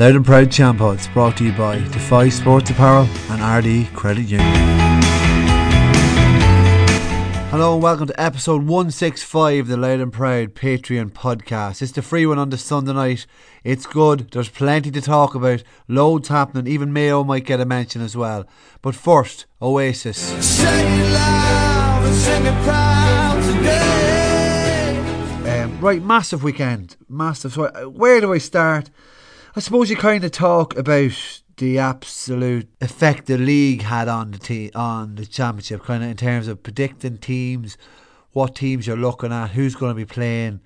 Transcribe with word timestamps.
Louth 0.00 0.16
and 0.16 0.24
Proud 0.24 0.48
Champods 0.48 1.12
brought 1.12 1.36
to 1.36 1.44
you 1.44 1.52
by 1.52 1.76
Defy 1.76 2.30
Sports 2.30 2.70
Apparel 2.70 3.04
and 3.28 3.42
Ardee 3.42 3.84
Credit 3.92 4.22
Union. 4.22 4.48
Hello 7.50 7.74
and 7.74 7.82
welcome 7.82 8.06
to 8.06 8.18
episode 8.18 8.62
165 8.62 9.64
of 9.64 9.68
the 9.68 9.76
Louth 9.76 10.00
and 10.00 10.10
Proud 10.10 10.54
Patreon 10.54 11.10
podcast. 11.10 11.82
It's 11.82 11.92
the 11.92 12.00
free 12.00 12.24
one 12.24 12.38
on 12.38 12.48
the 12.48 12.56
Sunday 12.56 12.94
night. 12.94 13.26
It's 13.62 13.84
good. 13.84 14.30
There's 14.30 14.48
plenty 14.48 14.90
to 14.90 15.02
talk 15.02 15.34
about. 15.34 15.62
Loads 15.86 16.28
happening. 16.28 16.66
Even 16.66 16.94
Mayo 16.94 17.22
might 17.22 17.44
get 17.44 17.60
a 17.60 17.66
mention 17.66 18.00
as 18.00 18.16
well. 18.16 18.46
But 18.80 18.94
first, 18.94 19.44
Oasis. 19.60 20.32
Um, 25.44 25.80
right, 25.82 26.02
massive 26.02 26.42
weekend. 26.42 26.96
Massive. 27.06 27.52
So, 27.52 27.64
uh, 27.64 27.82
where 27.82 28.22
do 28.22 28.32
I 28.32 28.38
start? 28.38 28.88
I 29.56 29.58
suppose 29.58 29.90
you 29.90 29.96
kind 29.96 30.22
of 30.22 30.30
talk 30.30 30.76
about 30.76 31.42
the 31.56 31.76
absolute 31.78 32.68
effect 32.80 33.26
the 33.26 33.36
league 33.36 33.82
had 33.82 34.06
on 34.06 34.30
the 34.30 34.38
te- 34.38 34.70
on 34.76 35.16
the 35.16 35.26
championship, 35.26 35.82
kind 35.82 36.04
of 36.04 36.10
in 36.10 36.16
terms 36.16 36.46
of 36.46 36.62
predicting 36.62 37.18
teams, 37.18 37.76
what 38.30 38.54
teams 38.54 38.86
you're 38.86 38.96
looking 38.96 39.32
at, 39.32 39.50
who's 39.50 39.74
going 39.74 39.90
to 39.90 39.96
be 39.96 40.04
playing, 40.04 40.60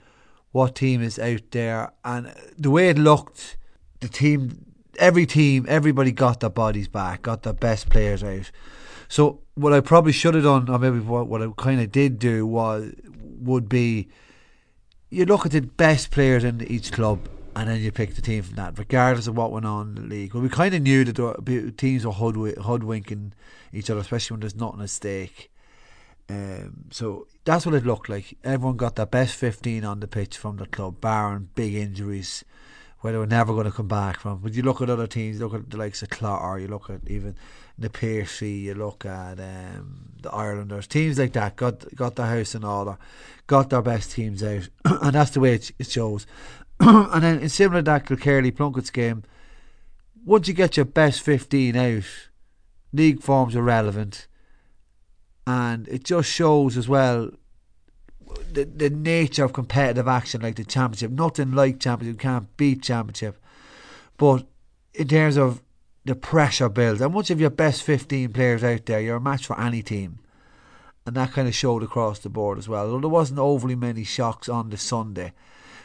what 0.52 0.74
team 0.74 1.00
is 1.02 1.18
out 1.18 1.50
there, 1.52 1.92
and 2.04 2.34
the 2.58 2.70
way 2.70 2.90
it 2.90 2.98
looked, 2.98 3.56
the 4.00 4.08
team, 4.08 4.66
every 4.98 5.24
team, 5.24 5.64
everybody 5.66 6.12
got 6.12 6.40
their 6.40 6.50
bodies 6.50 6.86
back, 6.86 7.22
got 7.22 7.42
their 7.42 7.54
best 7.54 7.88
players 7.88 8.22
out. 8.22 8.50
So 9.08 9.40
what 9.54 9.72
I 9.72 9.80
probably 9.80 10.12
should 10.12 10.34
have 10.34 10.44
done, 10.44 10.68
or 10.68 10.78
maybe 10.78 10.98
what, 10.98 11.26
what 11.26 11.40
I 11.40 11.48
kind 11.56 11.80
of 11.80 11.90
did 11.90 12.18
do, 12.18 12.46
was 12.46 12.92
would 13.16 13.66
be 13.66 14.08
you 15.08 15.24
look 15.24 15.46
at 15.46 15.52
the 15.52 15.62
best 15.62 16.10
players 16.10 16.44
in 16.44 16.60
each 16.70 16.92
club 16.92 17.28
and 17.56 17.68
then 17.68 17.80
you 17.80 17.92
pick 17.92 18.14
the 18.14 18.22
team 18.22 18.42
from 18.42 18.56
that, 18.56 18.78
regardless 18.78 19.26
of 19.26 19.36
what 19.36 19.52
went 19.52 19.66
on 19.66 19.88
in 19.88 19.94
the 19.94 20.00
league. 20.02 20.34
Well, 20.34 20.42
we 20.42 20.48
kind 20.48 20.74
of 20.74 20.82
knew 20.82 21.04
that 21.04 21.16
the 21.16 21.72
teams 21.76 22.04
were 22.04 22.12
hoodwink- 22.12 22.58
hoodwinking 22.58 23.32
each 23.72 23.90
other, 23.90 24.00
especially 24.00 24.34
when 24.34 24.40
there's 24.40 24.56
nothing 24.56 24.82
at 24.82 24.90
stake. 24.90 25.50
Um, 26.28 26.84
so 26.90 27.26
that's 27.44 27.66
what 27.66 27.74
it 27.74 27.84
looked 27.84 28.08
like. 28.08 28.36
Everyone 28.44 28.76
got 28.76 28.96
their 28.96 29.06
best 29.06 29.34
15 29.36 29.84
on 29.84 30.00
the 30.00 30.08
pitch 30.08 30.36
from 30.36 30.56
the 30.56 30.66
club, 30.66 31.00
barring 31.00 31.50
big 31.54 31.74
injuries 31.74 32.44
where 33.04 33.12
they 33.12 33.18
were 33.18 33.26
never 33.26 33.52
going 33.52 33.66
to 33.66 33.70
come 33.70 33.86
back 33.86 34.18
from. 34.18 34.38
But 34.38 34.54
you 34.54 34.62
look 34.62 34.80
at 34.80 34.88
other 34.88 35.06
teams, 35.06 35.38
you 35.38 35.46
look 35.46 35.52
at 35.60 35.68
the 35.68 35.76
likes 35.76 36.00
of 36.02 36.08
Clogher, 36.08 36.58
you 36.58 36.68
look 36.68 36.88
at 36.88 37.00
even 37.06 37.36
the 37.78 37.90
Piercy, 37.90 38.52
you 38.52 38.74
look 38.74 39.04
at 39.04 39.38
um, 39.38 40.12
the 40.22 40.30
Irelanders, 40.30 40.86
teams 40.86 41.18
like 41.18 41.34
that 41.34 41.56
got 41.56 41.94
got 41.94 42.16
their 42.16 42.24
house 42.24 42.54
in 42.54 42.64
order, 42.64 42.96
got 43.46 43.68
their 43.68 43.82
best 43.82 44.12
teams 44.12 44.42
out, 44.42 44.70
and 44.86 45.12
that's 45.12 45.32
the 45.32 45.40
way 45.40 45.52
it, 45.52 45.70
it 45.78 45.90
shows. 45.90 46.26
and 47.12 47.22
then 47.22 47.38
in 47.38 47.48
similar 47.48 47.80
to 47.80 47.84
that 47.84 48.04
Kilkerley 48.04 48.54
Plunkett's 48.54 48.90
game, 48.90 49.22
once 50.24 50.48
you 50.48 50.54
get 50.54 50.76
your 50.76 50.84
best 50.84 51.22
15 51.22 51.74
out, 51.76 52.04
league 52.92 53.22
forms 53.22 53.56
are 53.56 53.62
relevant. 53.62 54.26
And 55.46 55.88
it 55.88 56.04
just 56.04 56.30
shows 56.30 56.76
as 56.76 56.86
well 56.86 57.30
the, 58.52 58.64
the 58.64 58.90
nature 58.90 59.44
of 59.44 59.54
competitive 59.54 60.08
action 60.08 60.42
like 60.42 60.56
the 60.56 60.64
championship. 60.64 61.10
Nothing 61.10 61.52
like 61.52 61.80
championship, 61.80 62.20
can't 62.20 62.54
beat 62.58 62.82
championship. 62.82 63.42
But 64.18 64.46
in 64.92 65.08
terms 65.08 65.38
of 65.38 65.62
the 66.04 66.14
pressure 66.14 66.68
builds, 66.68 67.00
and 67.00 67.14
once 67.14 67.30
you 67.30 67.34
have 67.34 67.40
your 67.40 67.48
best 67.48 67.82
15 67.82 68.30
players 68.34 68.62
out 68.62 68.84
there, 68.84 69.00
you're 69.00 69.16
a 69.16 69.20
match 69.20 69.46
for 69.46 69.58
any 69.58 69.82
team. 69.82 70.18
And 71.06 71.16
that 71.16 71.32
kind 71.32 71.48
of 71.48 71.54
showed 71.54 71.82
across 71.82 72.18
the 72.18 72.28
board 72.28 72.58
as 72.58 72.68
well. 72.68 72.86
Although 72.86 73.00
there 73.00 73.08
wasn't 73.08 73.38
overly 73.38 73.74
many 73.74 74.04
shocks 74.04 74.50
on 74.50 74.68
the 74.68 74.76
Sunday. 74.76 75.32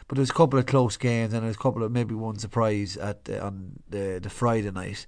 But 0.09 0.17
there's 0.17 0.31
a 0.31 0.33
couple 0.33 0.59
of 0.59 0.65
close 0.65 0.97
games 0.97 1.33
and 1.33 1.45
there's 1.45 1.55
a 1.55 1.59
couple 1.59 1.83
of 1.83 1.91
maybe 1.91 2.15
one 2.15 2.37
surprise 2.39 2.97
at 2.97 3.23
the, 3.25 3.41
on 3.41 3.79
the 3.89 4.19
the 4.21 4.29
Friday 4.29 4.71
night. 4.71 5.05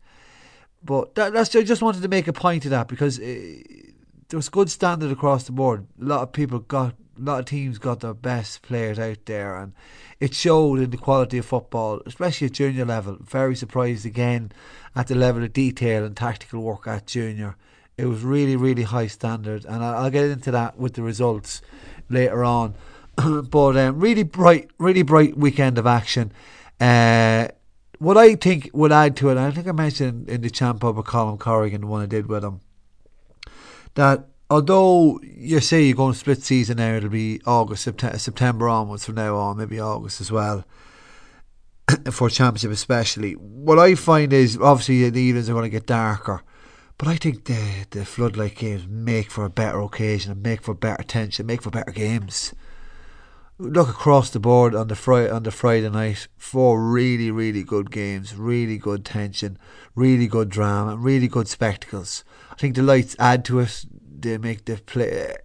But 0.84 1.16
that, 1.16 1.34
that's 1.34 1.54
I 1.56 1.64
just 1.64 1.82
wanted 1.82 2.04
to 2.04 2.08
make 2.08 2.28
a 2.28 2.34
point 2.34 2.66
of 2.66 2.72
that 2.72 2.88
because 2.88 3.20
it, 3.20 3.94
there 4.30 4.38
was 4.38 4.48
good 4.48 4.70
standard 4.70 5.12
across 5.12 5.44
the 5.44 5.52
board. 5.52 5.88
A 6.02 6.06
lot 6.06 6.22
of 6.22 6.32
people 6.32 6.60
got, 6.60 6.94
a 7.20 7.22
lot 7.22 7.40
of 7.40 7.46
teams 7.46 7.78
got 7.78 8.00
their 8.00 8.14
best 8.14 8.62
players 8.62 8.98
out 8.98 9.26
there, 9.26 9.58
and 9.58 9.74
it 10.20 10.34
showed 10.34 10.80
in 10.80 10.90
the 10.90 10.98
quality 10.98 11.38
of 11.38 11.46
football, 11.46 12.02
especially 12.06 12.48
at 12.48 12.54
junior 12.54 12.86
level. 12.86 13.18
Very 13.20 13.56
surprised 13.56 14.06
again 14.06 14.52
at 14.96 15.08
the 15.08 15.16
level 15.16 15.44
of 15.44 15.52
detail 15.52 16.06
and 16.06 16.16
tactical 16.16 16.62
work 16.62 16.88
at 16.88 17.08
junior. 17.08 17.58
It 17.98 18.06
was 18.06 18.22
really, 18.22 18.56
really 18.56 18.84
high 18.84 19.08
standard, 19.08 19.66
and 19.66 19.84
I'll 19.84 20.10
get 20.10 20.26
into 20.26 20.52
that 20.52 20.78
with 20.78 20.94
the 20.94 21.04
results 21.04 21.62
later 22.10 22.44
on. 22.44 22.76
but 23.50 23.78
um, 23.78 24.00
really 24.00 24.24
bright, 24.24 24.70
really 24.78 25.02
bright 25.02 25.38
weekend 25.38 25.78
of 25.78 25.86
action. 25.86 26.32
Uh, 26.80 27.48
what 28.00 28.18
I 28.18 28.36
think 28.36 28.72
would 28.74 28.92
add 28.92 29.16
to 29.18 29.30
it, 29.30 29.38
I 29.38 29.52
think 29.52 29.68
I 29.68 29.72
mentioned 29.72 30.28
in 30.28 30.42
the 30.42 30.50
champ 30.50 30.84
up 30.84 30.96
with 30.96 31.06
Colin 31.06 31.38
Corrigan, 31.38 31.82
the 31.82 31.88
one 31.88 32.02
I 32.02 32.08
did 32.08 32.28
with 32.28 32.44
him, 32.44 32.62
that 33.94 34.28
although 34.50 35.20
you 35.22 35.60
say 35.60 35.84
you're 35.84 35.96
going 35.96 36.14
to 36.14 36.20
split 36.20 36.42
season 36.42 36.78
now, 36.78 36.96
it'll 36.96 37.10
be 37.10 37.42
August, 37.46 37.84
September, 37.84 38.18
September 38.18 38.70
onwards 38.70 39.06
from 39.06 39.16
now 39.16 39.36
on, 39.36 39.58
maybe 39.58 39.80
August 39.80 40.20
as 40.20 40.32
well, 40.32 40.66
for 42.12 42.30
championship 42.30 42.72
especially. 42.72 43.34
What 43.34 43.78
I 43.78 43.94
find 43.94 44.34
is 44.34 44.58
obviously 44.58 45.10
the 45.10 45.22
evenings 45.22 45.50
are 45.50 45.54
going 45.54 45.66
to 45.66 45.70
get 45.70 45.86
darker. 45.86 46.42
But 46.98 47.08
I 47.08 47.16
think 47.16 47.46
the 47.46 47.86
the 47.90 48.06
floodlight 48.06 48.56
games 48.56 48.86
make 48.88 49.32
for 49.32 49.44
a 49.44 49.50
better 49.50 49.80
occasion 49.82 50.32
and 50.32 50.44
make 50.44 50.62
for 50.62 50.76
better 50.76 51.02
tension, 51.02 51.48
make 51.48 51.64
for 51.64 51.72
better 51.72 51.92
games 51.92 52.54
look 53.62 53.90
across 53.90 54.32
the 54.32 54.40
board 54.40 54.74
on 54.74 54.88
the 54.88 54.96
Friday 54.96 55.30
on 55.30 55.44
the 55.44 55.52
Friday 55.52 55.90
night. 55.90 56.28
Four 56.38 56.82
really, 56.82 57.32
really 57.32 57.64
good 57.64 57.92
games, 57.92 58.36
really 58.36 58.78
good 58.78 59.06
tension, 59.06 59.58
really 59.96 60.28
good 60.28 60.50
drama, 60.50 60.96
really 60.98 61.28
good 61.28 61.48
spectacles. 61.48 62.24
I 62.52 62.56
think 62.56 62.76
the 62.76 62.82
lights 62.82 63.16
add 63.20 63.46
to 63.46 63.60
it. 63.60 63.86
They 64.20 64.38
make 64.38 64.66
the 64.66 64.78
play, 64.78 65.36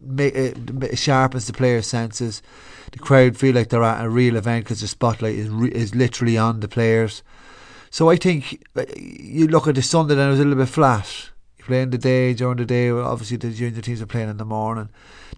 make 0.00 0.34
it 0.34 0.98
sharpens 0.98 1.46
the 1.46 1.52
players' 1.52 1.86
senses. 1.86 2.42
The 2.92 2.98
crowd 2.98 3.36
feel 3.36 3.54
like 3.54 3.68
they're 3.68 3.82
at 3.82 4.04
a 4.04 4.08
real 4.08 4.36
event 4.36 4.64
because 4.64 4.80
the 4.80 4.88
spotlight 4.88 5.34
is 5.34 5.48
re- 5.48 5.70
is 5.70 5.94
literally 5.94 6.38
on 6.38 6.60
the 6.60 6.68
players. 6.68 7.22
So 7.90 8.08
I 8.08 8.16
think 8.16 8.64
uh, 8.76 8.84
you 8.96 9.48
look 9.48 9.66
at 9.66 9.74
the 9.74 9.82
Sunday 9.82 10.14
and 10.14 10.22
it 10.22 10.30
was 10.30 10.40
a 10.40 10.44
little 10.44 10.62
bit 10.62 10.68
flat. 10.68 11.30
You 11.58 11.64
play 11.64 11.82
in 11.82 11.90
the 11.90 11.98
day 11.98 12.34
during 12.34 12.58
the 12.58 12.64
day. 12.64 12.90
Obviously 12.90 13.36
the 13.36 13.50
junior 13.50 13.80
teams 13.80 14.00
are 14.00 14.06
playing 14.06 14.28
in 14.28 14.36
the 14.36 14.44
morning. 14.44 14.88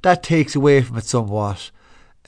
That 0.02 0.22
takes 0.22 0.54
away 0.54 0.82
from 0.82 0.98
it 0.98 1.04
somewhat 1.04 1.70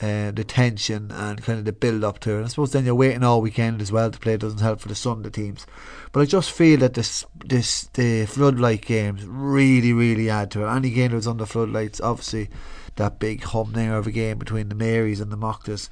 uh, 0.01 0.31
the 0.31 0.43
tension 0.43 1.11
and 1.11 1.41
kind 1.41 1.59
of 1.59 1.65
the 1.65 1.71
build 1.71 2.03
up 2.03 2.19
to 2.19 2.39
it. 2.39 2.43
I 2.43 2.47
suppose 2.47 2.71
then 2.71 2.85
you're 2.85 2.95
waiting 2.95 3.23
all 3.23 3.41
weekend 3.41 3.81
as 3.81 3.91
well 3.91 4.11
to 4.11 4.19
play. 4.19 4.33
It 4.33 4.41
doesn't 4.41 4.59
help 4.59 4.81
for 4.81 4.89
the 4.89 4.95
Sunday 4.95 5.29
teams, 5.29 5.65
but 6.11 6.19
I 6.19 6.25
just 6.25 6.51
feel 6.51 6.79
that 6.79 6.95
this 6.95 7.25
this 7.45 7.85
the 7.93 8.25
floodlight 8.25 8.85
games 8.85 9.25
really 9.25 9.93
really 9.93 10.29
add 10.29 10.51
to 10.51 10.65
it. 10.65 10.69
Any 10.69 10.89
game 10.89 11.11
that 11.11 11.17
was 11.17 11.27
under 11.27 11.45
floodlights, 11.45 12.01
obviously, 12.01 12.49
that 12.95 13.19
big 13.19 13.43
hum 13.43 13.71
there 13.73 13.97
of 13.97 14.07
a 14.07 14.11
game 14.11 14.37
between 14.37 14.69
the 14.69 14.75
Marys 14.75 15.21
and 15.21 15.31
the 15.31 15.37
Mochtas, 15.37 15.89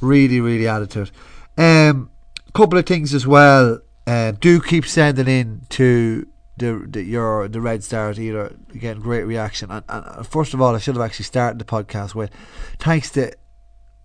really 0.00 0.40
really 0.40 0.66
added 0.66 0.90
to 0.90 1.02
it. 1.02 1.10
Um, 1.56 2.10
couple 2.54 2.78
of 2.78 2.86
things 2.86 3.12
as 3.12 3.26
well. 3.26 3.80
Uh, 4.06 4.32
do 4.32 4.60
keep 4.60 4.86
sending 4.86 5.28
in 5.28 5.62
to 5.70 6.26
the, 6.56 6.84
the 6.88 7.02
your 7.02 7.48
the 7.48 7.60
Red 7.60 7.82
Stars 7.82 8.18
either 8.18 8.54
again 8.72 9.00
great 9.00 9.24
reaction. 9.24 9.70
And, 9.70 9.84
and, 9.88 10.26
first 10.26 10.54
of 10.54 10.60
all 10.60 10.74
I 10.74 10.78
should 10.78 10.94
have 10.94 11.04
actually 11.04 11.24
started 11.24 11.58
the 11.58 11.64
podcast 11.64 12.14
with 12.14 12.30
thanks 12.78 13.10
to 13.10 13.32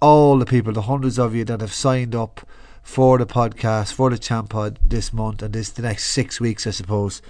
all 0.02 0.38
the 0.40 0.46
people 0.46 0.74
the 0.74 0.84
hundreds 0.84 1.20
of 1.20 1.36
you 1.36 1.46
that 1.46 1.62
have 1.62 1.74
signed 1.74 2.16
up 2.16 2.48
for 2.82 3.18
the 3.18 3.26
podcast 3.26 3.94
for 3.94 4.10
the 4.10 4.18
Champod 4.18 4.78
this 4.84 5.14
month 5.14 5.44
and 5.44 5.54
this 5.54 5.70
the 5.70 5.82
next 5.82 6.06
six 6.06 6.40
weeks 6.40 6.66
I 6.66 6.72
suppose. 6.72 7.22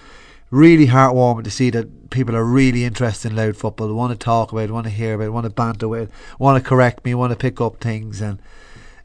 Really 0.52 0.88
heartwarming 0.88 1.44
to 1.44 1.52
see 1.52 1.70
that 1.70 2.10
people 2.10 2.36
are 2.36 2.44
really 2.44 2.84
interested 2.84 3.30
in 3.30 3.36
Louth 3.36 3.58
football 3.58 3.94
want 3.94 4.12
to 4.14 4.18
talk 4.18 4.52
about 4.52 4.64
it 4.64 4.72
want 4.72 4.86
to 4.86 4.92
hear 4.92 5.14
about 5.14 5.26
it 5.26 5.34
want 5.34 5.44
to 5.44 5.52
banter 5.52 5.88
with 5.88 6.10
it 6.10 6.12
want 6.40 6.64
to 6.64 6.68
correct 6.68 7.06
me 7.06 7.14
want 7.14 7.32
to 7.32 7.38
pick 7.38 7.62
up 7.62 7.80
things 7.80 8.20
and 8.20 8.40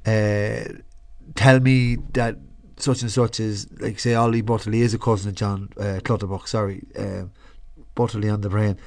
uh, 0.06 0.80
tell 1.34 1.60
me 1.60 1.96
that 2.12 2.36
such 2.76 3.02
and 3.02 3.10
such 3.10 3.40
is 3.40 3.68
like 3.80 3.98
say 3.98 4.14
Ollie 4.14 4.42
Butterley 4.42 4.80
is 4.80 4.94
a 4.94 4.98
cousin 4.98 5.30
of 5.30 5.34
John 5.34 5.70
uh, 5.78 6.00
Clutterbuck. 6.02 6.48
Sorry, 6.48 6.82
uh, 6.98 7.24
Butterley 7.96 8.32
on 8.32 8.40
the 8.40 8.48
brain. 8.48 8.78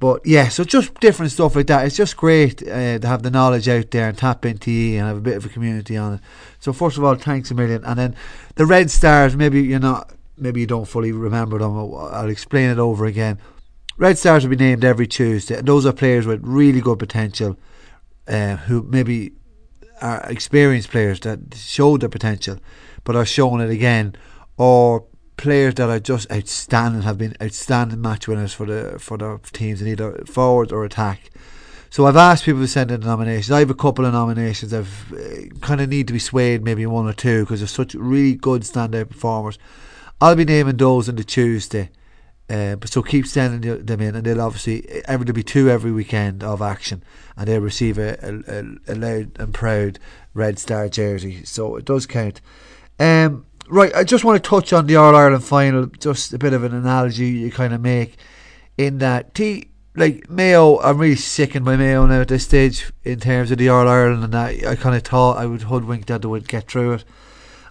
But 0.00 0.26
yeah, 0.26 0.48
so 0.48 0.64
just 0.64 0.94
different 1.00 1.32
stuff 1.32 1.56
like 1.56 1.68
that. 1.68 1.86
It's 1.86 1.96
just 1.96 2.16
great 2.16 2.62
uh, 2.62 2.98
to 2.98 3.06
have 3.06 3.22
the 3.22 3.30
knowledge 3.30 3.68
out 3.68 3.90
there 3.90 4.08
and 4.08 4.18
tap 4.18 4.44
into 4.44 4.70
you 4.70 4.98
and 4.98 5.06
have 5.06 5.16
a 5.16 5.20
bit 5.22 5.36
of 5.36 5.46
a 5.46 5.48
community 5.48 5.96
on 5.96 6.14
it. 6.14 6.20
So 6.58 6.72
first 6.72 6.98
of 6.98 7.04
all, 7.04 7.14
thanks 7.14 7.50
a 7.50 7.54
million. 7.54 7.84
And 7.84 7.98
then 7.98 8.16
the 8.56 8.66
Red 8.66 8.90
Stars. 8.90 9.36
Maybe 9.36 9.62
you're 9.62 9.80
not. 9.80 10.12
Maybe 10.36 10.60
you 10.60 10.66
don't 10.66 10.88
fully 10.88 11.12
remember 11.12 11.58
them. 11.58 11.76
I'll 11.76 12.28
explain 12.28 12.70
it 12.70 12.78
over 12.78 13.04
again. 13.04 13.38
Red 13.96 14.18
Stars 14.18 14.42
will 14.42 14.50
be 14.50 14.56
named 14.56 14.84
every 14.84 15.06
Tuesday. 15.06 15.62
Those 15.62 15.86
are 15.86 15.92
players 15.92 16.26
with 16.26 16.40
really 16.42 16.80
good 16.80 16.98
potential, 16.98 17.56
uh, 18.26 18.56
who 18.56 18.82
maybe 18.82 19.32
are 20.02 20.28
experienced 20.28 20.90
players 20.90 21.20
that 21.20 21.54
show 21.54 21.96
their 21.96 22.08
potential 22.08 22.58
but 23.04 23.16
are 23.16 23.24
showing 23.24 23.60
it 23.60 23.70
again, 23.70 24.16
or 24.56 25.04
players 25.36 25.74
that 25.74 25.88
are 25.88 26.00
just 26.00 26.30
outstanding 26.30 27.02
have 27.02 27.18
been 27.18 27.36
outstanding 27.42 28.00
match 28.00 28.26
winners 28.28 28.54
for 28.54 28.66
the 28.66 28.98
for 28.98 29.18
their 29.18 29.38
teams 29.38 29.82
in 29.82 29.88
either 29.88 30.24
forward 30.26 30.72
or 30.72 30.84
attack. 30.84 31.30
So 31.90 32.06
I've 32.06 32.16
asked 32.16 32.44
people 32.44 32.60
to 32.62 32.66
send 32.66 32.90
in 32.90 33.02
nominations. 33.02 33.52
I 33.52 33.60
have 33.60 33.70
a 33.70 33.74
couple 33.74 34.04
of 34.04 34.12
nominations. 34.12 34.74
I've 34.74 35.12
uh, 35.12 35.54
kind 35.60 35.80
of 35.80 35.88
need 35.88 36.08
to 36.08 36.12
be 36.12 36.18
swayed, 36.18 36.64
maybe 36.64 36.84
one 36.86 37.06
or 37.06 37.12
two, 37.12 37.44
because 37.44 37.60
there's 37.60 37.70
such 37.70 37.94
really 37.94 38.34
good 38.34 38.62
standout 38.62 39.10
performers. 39.10 39.58
I'll 40.20 40.34
be 40.34 40.44
naming 40.44 40.76
those 40.76 41.08
on 41.08 41.14
the 41.14 41.22
Tuesday. 41.22 41.90
Uh, 42.50 42.76
but 42.76 42.90
so 42.90 43.02
keep 43.02 43.26
sending 43.26 43.86
them 43.86 44.00
in, 44.00 44.14
and 44.14 44.26
they'll 44.26 44.40
obviously 44.40 44.86
every 45.06 45.24
there'll 45.24 45.34
be 45.34 45.42
two 45.42 45.70
every 45.70 45.92
weekend 45.92 46.44
of 46.44 46.60
action, 46.60 47.02
and 47.36 47.48
they'll 47.48 47.60
receive 47.60 47.96
a, 47.96 48.18
a, 48.22 48.92
a, 48.92 48.94
Louth 48.94 49.38
and 49.38 49.54
proud 49.54 49.98
Red 50.34 50.58
Star 50.58 50.88
jersey. 50.88 51.44
So 51.44 51.76
it 51.76 51.84
does 51.84 52.06
count. 52.06 52.40
Um, 52.98 53.46
right, 53.68 53.94
I 53.94 54.04
just 54.04 54.24
want 54.24 54.42
to 54.42 54.48
touch 54.48 54.72
on 54.72 54.86
the 54.86 54.96
All 54.96 55.14
Ireland 55.14 55.44
final. 55.44 55.86
Just 55.86 56.32
a 56.32 56.38
bit 56.38 56.52
of 56.52 56.64
an 56.64 56.74
analogy 56.74 57.26
you 57.26 57.50
kind 57.50 57.74
of 57.74 57.80
make 57.80 58.16
in 58.76 58.98
that 58.98 59.34
T 59.34 59.70
like 59.96 60.28
Mayo, 60.28 60.80
I'm 60.80 60.98
really 60.98 61.14
sickened 61.14 61.64
by 61.64 61.76
Mayo 61.76 62.04
now 62.06 62.22
at 62.22 62.28
this 62.28 62.44
stage 62.44 62.92
in 63.04 63.20
terms 63.20 63.50
of 63.50 63.58
the 63.58 63.68
All 63.68 63.86
Ireland, 63.86 64.24
and 64.24 64.34
I, 64.34 64.60
I 64.66 64.76
kind 64.76 64.96
of 64.96 65.02
thought 65.02 65.38
I 65.38 65.46
would 65.46 65.62
hoodwink 65.62 66.06
that 66.06 66.22
they 66.22 66.28
would 66.28 66.48
get 66.48 66.68
through 66.68 66.94
it. 66.94 67.04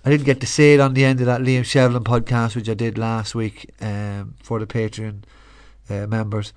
I 0.05 0.09
didn't 0.09 0.25
get 0.25 0.41
to 0.41 0.47
say 0.47 0.73
it 0.73 0.79
on 0.79 0.93
the 0.93 1.05
end 1.05 1.19
of 1.19 1.25
that 1.27 1.41
Liam 1.41 1.61
Shevlin 1.61 2.03
podcast, 2.03 2.55
which 2.55 2.69
I 2.69 2.73
did 2.73 2.97
last 2.97 3.35
week 3.35 3.71
um, 3.81 4.35
for 4.41 4.59
the 4.59 4.65
Patreon 4.65 5.23
uh, 5.89 6.07
members. 6.07 6.53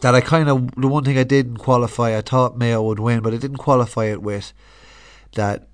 That 0.00 0.14
I 0.14 0.20
kind 0.20 0.48
of 0.48 0.74
the 0.76 0.86
one 0.86 1.04
thing 1.04 1.18
I 1.18 1.24
didn't 1.24 1.56
qualify, 1.56 2.16
I 2.16 2.20
thought 2.20 2.56
Mayo 2.56 2.82
would 2.82 3.00
win, 3.00 3.20
but 3.20 3.34
I 3.34 3.36
didn't 3.36 3.56
qualify 3.58 4.06
it 4.06 4.22
with 4.22 4.52
that 5.34 5.68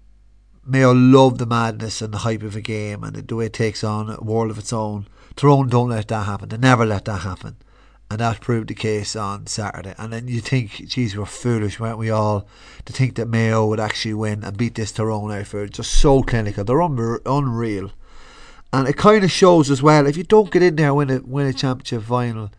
Mayo 0.66 0.92
love 0.92 1.38
the 1.38 1.46
madness 1.46 2.00
and 2.00 2.12
the 2.12 2.18
hype 2.18 2.42
of 2.42 2.56
a 2.56 2.60
game 2.60 3.04
and 3.04 3.16
the 3.16 3.36
way 3.36 3.46
it 3.46 3.52
takes 3.52 3.84
on 3.84 4.10
a 4.10 4.20
world 4.22 4.50
of 4.50 4.58
its 4.58 4.72
own. 4.72 5.06
Tyrone 5.36 5.68
don't 5.68 5.90
let 5.90 6.08
that 6.08 6.24
happen. 6.24 6.48
They 6.48 6.56
never 6.56 6.86
let 6.86 7.04
that 7.06 7.20
happen 7.20 7.56
and 8.10 8.20
that 8.20 8.40
proved 8.40 8.68
the 8.68 8.74
case 8.74 9.16
on 9.16 9.46
Saturday. 9.46 9.94
And 9.98 10.12
then 10.12 10.28
you 10.28 10.40
think, 10.40 10.86
geez, 10.86 11.16
we're 11.16 11.24
foolish, 11.24 11.80
weren't 11.80 11.98
we 11.98 12.10
all, 12.10 12.46
to 12.84 12.92
think 12.92 13.16
that 13.16 13.28
Mayo 13.28 13.66
would 13.66 13.80
actually 13.80 14.14
win 14.14 14.44
and 14.44 14.56
beat 14.56 14.74
this 14.74 14.92
Tyrone 14.92 15.32
outfit. 15.32 15.72
Just 15.72 15.92
so 15.92 16.22
clinical. 16.22 16.64
They're 16.64 16.82
un- 16.82 17.18
unreal. 17.26 17.90
And 18.72 18.88
it 18.88 18.96
kind 18.96 19.24
of 19.24 19.30
shows 19.30 19.70
as 19.70 19.82
well, 19.82 20.06
if 20.06 20.16
you 20.16 20.24
don't 20.24 20.50
get 20.50 20.62
in 20.62 20.76
there 20.76 20.88
and 20.88 20.96
win 20.96 21.10
a, 21.10 21.20
win 21.20 21.46
a 21.46 21.52
championship 21.52 22.02
final, 22.02 22.50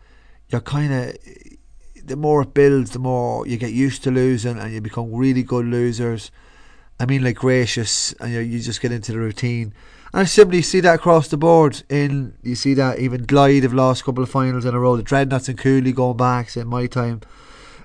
you're 0.50 0.60
kind 0.60 0.92
of, 0.92 1.16
the 2.04 2.16
more 2.16 2.42
it 2.42 2.54
builds, 2.54 2.90
the 2.90 2.98
more 2.98 3.46
you 3.46 3.56
get 3.56 3.72
used 3.72 4.02
to 4.04 4.10
losing 4.10 4.58
and 4.58 4.72
you 4.72 4.80
become 4.80 5.14
really 5.14 5.42
good 5.42 5.66
losers. 5.66 6.30
I 6.98 7.06
mean, 7.06 7.22
like 7.22 7.36
gracious, 7.36 8.12
and 8.14 8.32
you, 8.32 8.40
you 8.40 8.60
just 8.60 8.80
get 8.80 8.92
into 8.92 9.12
the 9.12 9.18
routine. 9.18 9.74
And 10.12 10.22
I 10.22 10.24
simply 10.24 10.62
see 10.62 10.80
that 10.80 10.94
across 10.94 11.28
the 11.28 11.36
board. 11.36 11.82
In 11.88 12.34
you 12.42 12.54
see 12.54 12.74
that 12.74 12.98
even 12.98 13.26
Glyde 13.26 13.62
have 13.64 13.74
lost 13.74 14.02
a 14.02 14.04
couple 14.04 14.22
of 14.22 14.30
finals 14.30 14.64
in 14.64 14.74
a 14.74 14.80
row. 14.80 14.96
The 14.96 15.02
Dreadnots 15.02 15.48
and 15.48 15.58
Cooley 15.58 15.92
going 15.92 16.16
back 16.16 16.56
in 16.56 16.68
my 16.68 16.86
time 16.86 17.20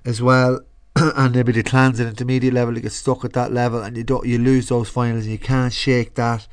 as 0.06 0.22
well. 0.22 0.62
and 0.96 1.34
maybe 1.34 1.52
the 1.54 1.64
clans 1.64 2.00
at 2.00 2.08
intermediate 2.08 2.54
level 2.54 2.76
you 2.76 2.82
get 2.82 2.92
stuck 2.92 3.24
at 3.24 3.32
that 3.32 3.52
level 3.52 3.82
and 3.82 3.96
you 3.96 4.04
don't 4.04 4.26
you 4.26 4.38
lose 4.38 4.68
those 4.68 4.90
finals 4.90 5.24
and 5.24 5.32
you 5.32 5.40
can't 5.40 5.72
shake 5.72 6.16
that 6.16 6.48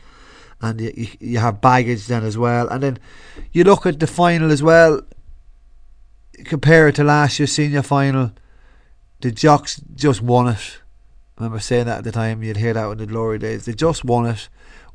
and 0.60 0.80
you, 0.80 0.92
you, 0.96 1.08
you 1.18 1.38
have 1.38 1.60
baggage 1.60 2.06
then 2.06 2.22
as 2.22 2.38
well 2.38 2.68
and 2.68 2.82
then 2.82 2.98
you 3.50 3.64
look 3.64 3.84
at 3.84 3.98
the 3.98 4.06
final 4.06 4.52
as 4.52 4.62
well 4.62 5.00
compare 6.44 6.86
it 6.86 6.94
to 6.94 7.02
last 7.02 7.40
year's 7.40 7.50
senior 7.50 7.82
final 7.82 8.30
the 9.22 9.32
jocks 9.32 9.80
just 9.96 10.22
won 10.22 10.46
it 10.46 10.78
Remember 11.38 11.60
saying 11.60 11.86
that 11.86 11.98
at 11.98 12.04
the 12.04 12.12
time 12.12 12.42
you'd 12.42 12.56
hear 12.56 12.72
that 12.74 12.90
in 12.90 12.98
the 12.98 13.06
glory 13.06 13.38
days 13.38 13.64
they 13.64 13.72
just 13.72 14.04
won 14.04 14.26
it 14.26 14.48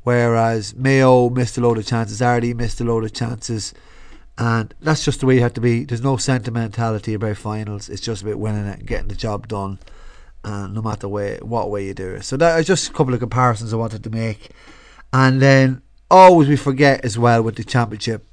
Whereas 0.04 0.76
Mayo 0.76 1.30
missed 1.30 1.56
a 1.56 1.62
load 1.62 1.78
of 1.78 1.86
chances, 1.86 2.20
Ardee 2.20 2.54
missed 2.54 2.80
a 2.80 2.84
load 2.84 3.04
of 3.04 3.14
chances, 3.14 3.72
and 4.36 4.74
that's 4.80 5.02
just 5.02 5.20
the 5.20 5.26
way 5.26 5.36
you 5.36 5.40
have 5.40 5.54
to 5.54 5.62
be. 5.62 5.84
There's 5.84 6.02
no 6.02 6.18
sentimentality 6.18 7.14
about 7.14 7.38
finals. 7.38 7.88
It's 7.88 8.02
just 8.02 8.22
about 8.22 8.38
winning 8.38 8.66
it 8.66 8.84
getting 8.84 9.08
the 9.08 9.14
job 9.14 9.48
done, 9.48 9.78
and 10.44 10.74
no 10.74 10.82
matter 10.82 11.08
way 11.08 11.38
what 11.40 11.70
way 11.70 11.86
you 11.86 11.94
do 11.94 12.16
it. 12.16 12.24
So 12.24 12.36
that 12.36 12.60
is 12.60 12.66
just 12.66 12.90
a 12.90 12.92
couple 12.92 13.14
of 13.14 13.20
comparisons 13.20 13.72
I 13.72 13.78
wanted 13.78 14.04
to 14.04 14.10
make, 14.10 14.50
and 15.10 15.40
then 15.40 15.80
always 16.10 16.48
we 16.48 16.56
forget 16.56 17.02
as 17.02 17.18
well 17.18 17.40
with 17.42 17.56
the 17.56 17.64
championship 17.64 18.26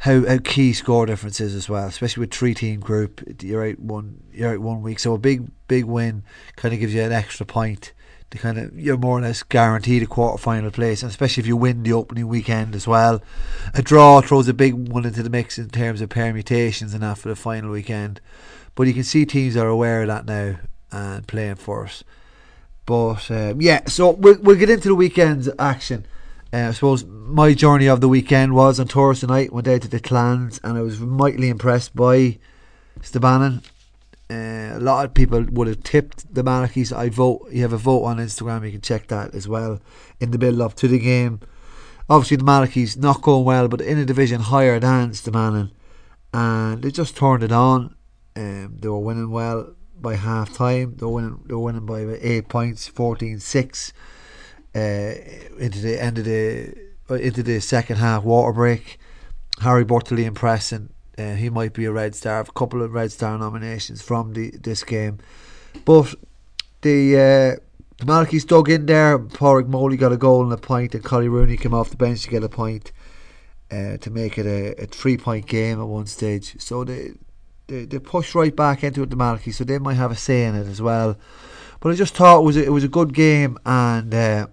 how, 0.00 0.26
how 0.26 0.38
key 0.38 0.72
score 0.72 1.06
difference 1.06 1.40
is 1.40 1.54
as 1.54 1.68
well, 1.68 1.86
especially 1.86 2.20
with 2.20 2.32
three 2.32 2.54
team 2.54 2.80
group. 2.80 3.42
You're 3.42 3.66
out 3.66 3.78
one 3.78 4.22
you're 4.32 4.54
out 4.54 4.60
one 4.60 4.82
week, 4.82 4.98
so 4.98 5.14
a 5.14 5.18
big 5.18 5.50
big 5.66 5.84
win 5.84 6.22
kind 6.56 6.72
of 6.72 6.80
gives 6.80 6.94
you 6.94 7.02
an 7.02 7.12
extra 7.12 7.44
point 7.44 7.92
to 8.30 8.38
kind 8.38 8.58
of 8.58 8.78
you're 8.78 8.98
more 8.98 9.18
or 9.18 9.22
less 9.22 9.42
guaranteed 9.42 10.02
a 10.02 10.06
quarter 10.06 10.38
final 10.38 10.70
place, 10.70 11.02
and 11.02 11.10
especially 11.10 11.42
if 11.42 11.46
you 11.46 11.56
win 11.56 11.82
the 11.82 11.92
opening 11.92 12.28
weekend 12.28 12.74
as 12.74 12.86
well. 12.86 13.22
A 13.74 13.82
draw 13.82 14.20
throws 14.20 14.48
a 14.48 14.54
big 14.54 14.74
one 14.74 15.04
into 15.04 15.22
the 15.22 15.30
mix 15.30 15.58
in 15.58 15.70
terms 15.70 16.00
of 16.00 16.10
permutations 16.10 16.94
and 16.94 17.02
that 17.02 17.18
for 17.18 17.28
the 17.28 17.36
final 17.36 17.70
weekend. 17.70 18.20
But 18.74 18.86
you 18.86 18.94
can 18.94 19.04
see 19.04 19.26
teams 19.26 19.56
are 19.56 19.68
aware 19.68 20.02
of 20.02 20.08
that 20.08 20.26
now 20.26 20.56
and 20.92 21.26
playing 21.26 21.56
for 21.56 21.84
us. 21.84 22.04
But 22.86 23.30
um, 23.30 23.60
yeah, 23.60 23.84
so 23.86 24.10
we'll, 24.10 24.38
we'll 24.40 24.56
get 24.56 24.70
into 24.70 24.88
the 24.88 24.94
weekend's 24.94 25.48
action. 25.58 26.06
Uh, 26.52 26.68
I 26.68 26.72
suppose 26.72 27.04
my 27.04 27.52
journey 27.54 27.88
of 27.88 28.00
the 28.00 28.08
weekend 28.08 28.54
was 28.54 28.80
on 28.80 28.86
Thursday 28.86 29.26
night. 29.26 29.52
Went 29.52 29.68
out 29.68 29.82
to 29.82 29.88
the 29.88 30.00
clans 30.00 30.60
and 30.64 30.78
I 30.78 30.82
was 30.82 30.98
mightily 31.00 31.48
impressed 31.48 31.94
by 31.94 32.38
Stabannon 33.00 33.62
uh, 34.30 34.72
a 34.74 34.80
lot 34.80 35.04
of 35.04 35.14
people 35.14 35.42
would 35.52 35.68
have 35.68 35.82
tipped 35.82 36.32
the 36.32 36.42
Malachis. 36.42 36.94
I 36.94 37.08
vote. 37.08 37.48
You 37.50 37.62
have 37.62 37.72
a 37.72 37.78
vote 37.78 38.04
on 38.04 38.18
Instagram. 38.18 38.64
You 38.66 38.72
can 38.72 38.80
check 38.82 39.08
that 39.08 39.34
as 39.34 39.48
well 39.48 39.80
in 40.20 40.32
the 40.32 40.38
build 40.38 40.60
up 40.60 40.74
to 40.74 40.88
the 40.88 40.98
game. 40.98 41.40
Obviously, 42.10 42.36
the 42.36 42.44
Malachis 42.44 42.96
not 42.96 43.22
going 43.22 43.44
well, 43.44 43.68
but 43.68 43.80
in 43.80 43.98
a 43.98 44.04
division 44.04 44.40
higher 44.40 44.78
than 44.78 45.10
Stabannon, 45.12 45.70
and 46.34 46.82
they 46.82 46.90
just 46.90 47.16
turned 47.16 47.42
it 47.42 47.52
on. 47.52 47.94
Um, 48.36 48.76
they 48.78 48.88
were 48.88 48.98
winning 48.98 49.30
well 49.30 49.74
by 49.98 50.16
half 50.16 50.52
time. 50.52 50.96
They 50.96 51.06
were 51.06 51.12
winning. 51.12 51.40
They 51.46 51.54
were 51.54 51.60
winning 51.60 51.86
by 51.86 52.00
eight 52.20 52.48
points, 52.48 52.88
14-6, 52.88 53.92
uh, 54.78 55.58
into 55.58 55.80
the 55.80 56.02
end 56.02 56.18
of 56.18 56.24
the 56.24 56.74
uh, 57.10 57.14
into 57.14 57.42
the 57.42 57.60
second 57.60 57.96
half 57.96 58.24
water 58.24 58.52
break. 58.52 58.98
Harry 59.60 59.84
Bortley 59.84 60.24
impressing 60.24 60.90
uh, 61.18 61.34
he 61.34 61.50
might 61.50 61.72
be 61.72 61.84
a 61.84 61.92
Red 61.92 62.14
Star. 62.14 62.40
A 62.40 62.44
couple 62.44 62.82
of 62.82 62.92
Red 62.92 63.10
Star 63.10 63.36
nominations 63.36 64.00
from 64.00 64.34
the 64.34 64.50
this 64.50 64.84
game, 64.84 65.18
but 65.84 66.14
the 66.82 67.16
uh, 67.16 68.04
the 68.04 68.44
dug 68.46 68.70
in 68.70 68.86
there. 68.86 69.18
Pádraig 69.18 69.66
Moley 69.66 69.96
got 69.96 70.12
a 70.12 70.16
goal 70.16 70.44
and 70.44 70.52
a 70.52 70.56
point, 70.56 70.94
and 70.94 71.02
Collie 71.02 71.28
Rooney 71.28 71.56
came 71.56 71.74
off 71.74 71.90
the 71.90 71.96
bench 71.96 72.22
to 72.22 72.30
get 72.30 72.44
a 72.44 72.48
point 72.48 72.92
uh, 73.70 73.96
to 73.96 74.10
make 74.10 74.38
it 74.38 74.46
a, 74.46 74.80
a 74.82 74.86
three 74.86 75.16
point 75.16 75.46
game 75.46 75.80
at 75.80 75.88
one 75.88 76.06
stage. 76.06 76.60
So 76.60 76.84
they, 76.84 77.12
they 77.66 77.84
they 77.84 77.98
pushed 77.98 78.34
right 78.34 78.54
back 78.54 78.84
into 78.84 79.02
it, 79.02 79.10
the 79.10 79.16
Malachis, 79.16 79.54
so 79.54 79.64
they 79.64 79.78
might 79.78 79.94
have 79.94 80.12
a 80.12 80.16
say 80.16 80.44
in 80.44 80.54
it 80.54 80.68
as 80.68 80.80
well. 80.80 81.16
But 81.80 81.90
I 81.90 81.94
just 81.94 82.14
thought 82.14 82.40
it 82.40 82.44
was 82.44 82.56
a, 82.56 82.64
it 82.64 82.72
was 82.72 82.84
a 82.84 82.88
good 82.88 83.12
game, 83.12 83.58
and 83.66 84.14
uh, 84.14 84.46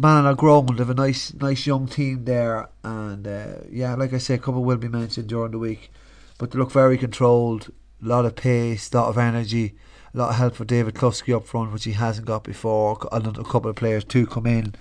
man 0.00 0.26
are 0.26 0.34
growing. 0.34 0.66
They 0.66 0.78
have 0.78 0.90
a 0.90 0.94
nice, 0.94 1.32
nice 1.34 1.66
young 1.66 1.86
team 1.86 2.24
there, 2.24 2.68
and 2.82 3.26
uh, 3.26 3.46
yeah, 3.70 3.94
like 3.94 4.12
I 4.12 4.18
say, 4.18 4.34
a 4.34 4.38
couple 4.38 4.64
will 4.64 4.76
be 4.76 4.88
mentioned 4.88 5.28
during 5.28 5.52
the 5.52 5.58
week, 5.58 5.90
but 6.38 6.50
they 6.50 6.58
look 6.58 6.72
very 6.72 6.98
controlled. 6.98 7.70
A 8.02 8.06
lot 8.06 8.26
of 8.26 8.36
pace, 8.36 8.92
a 8.92 8.96
lot 8.96 9.08
of 9.08 9.18
energy, 9.18 9.74
a 10.14 10.18
lot 10.18 10.30
of 10.30 10.36
help 10.36 10.56
for 10.56 10.64
David 10.64 10.94
Clufsky 10.94 11.34
up 11.34 11.46
front, 11.46 11.72
which 11.72 11.84
he 11.84 11.92
hasn't 11.92 12.26
got 12.26 12.44
before. 12.44 12.98
A 13.10 13.20
couple 13.20 13.70
of 13.70 13.76
players 13.76 14.04
to 14.04 14.26
come 14.26 14.46
in, 14.46 14.74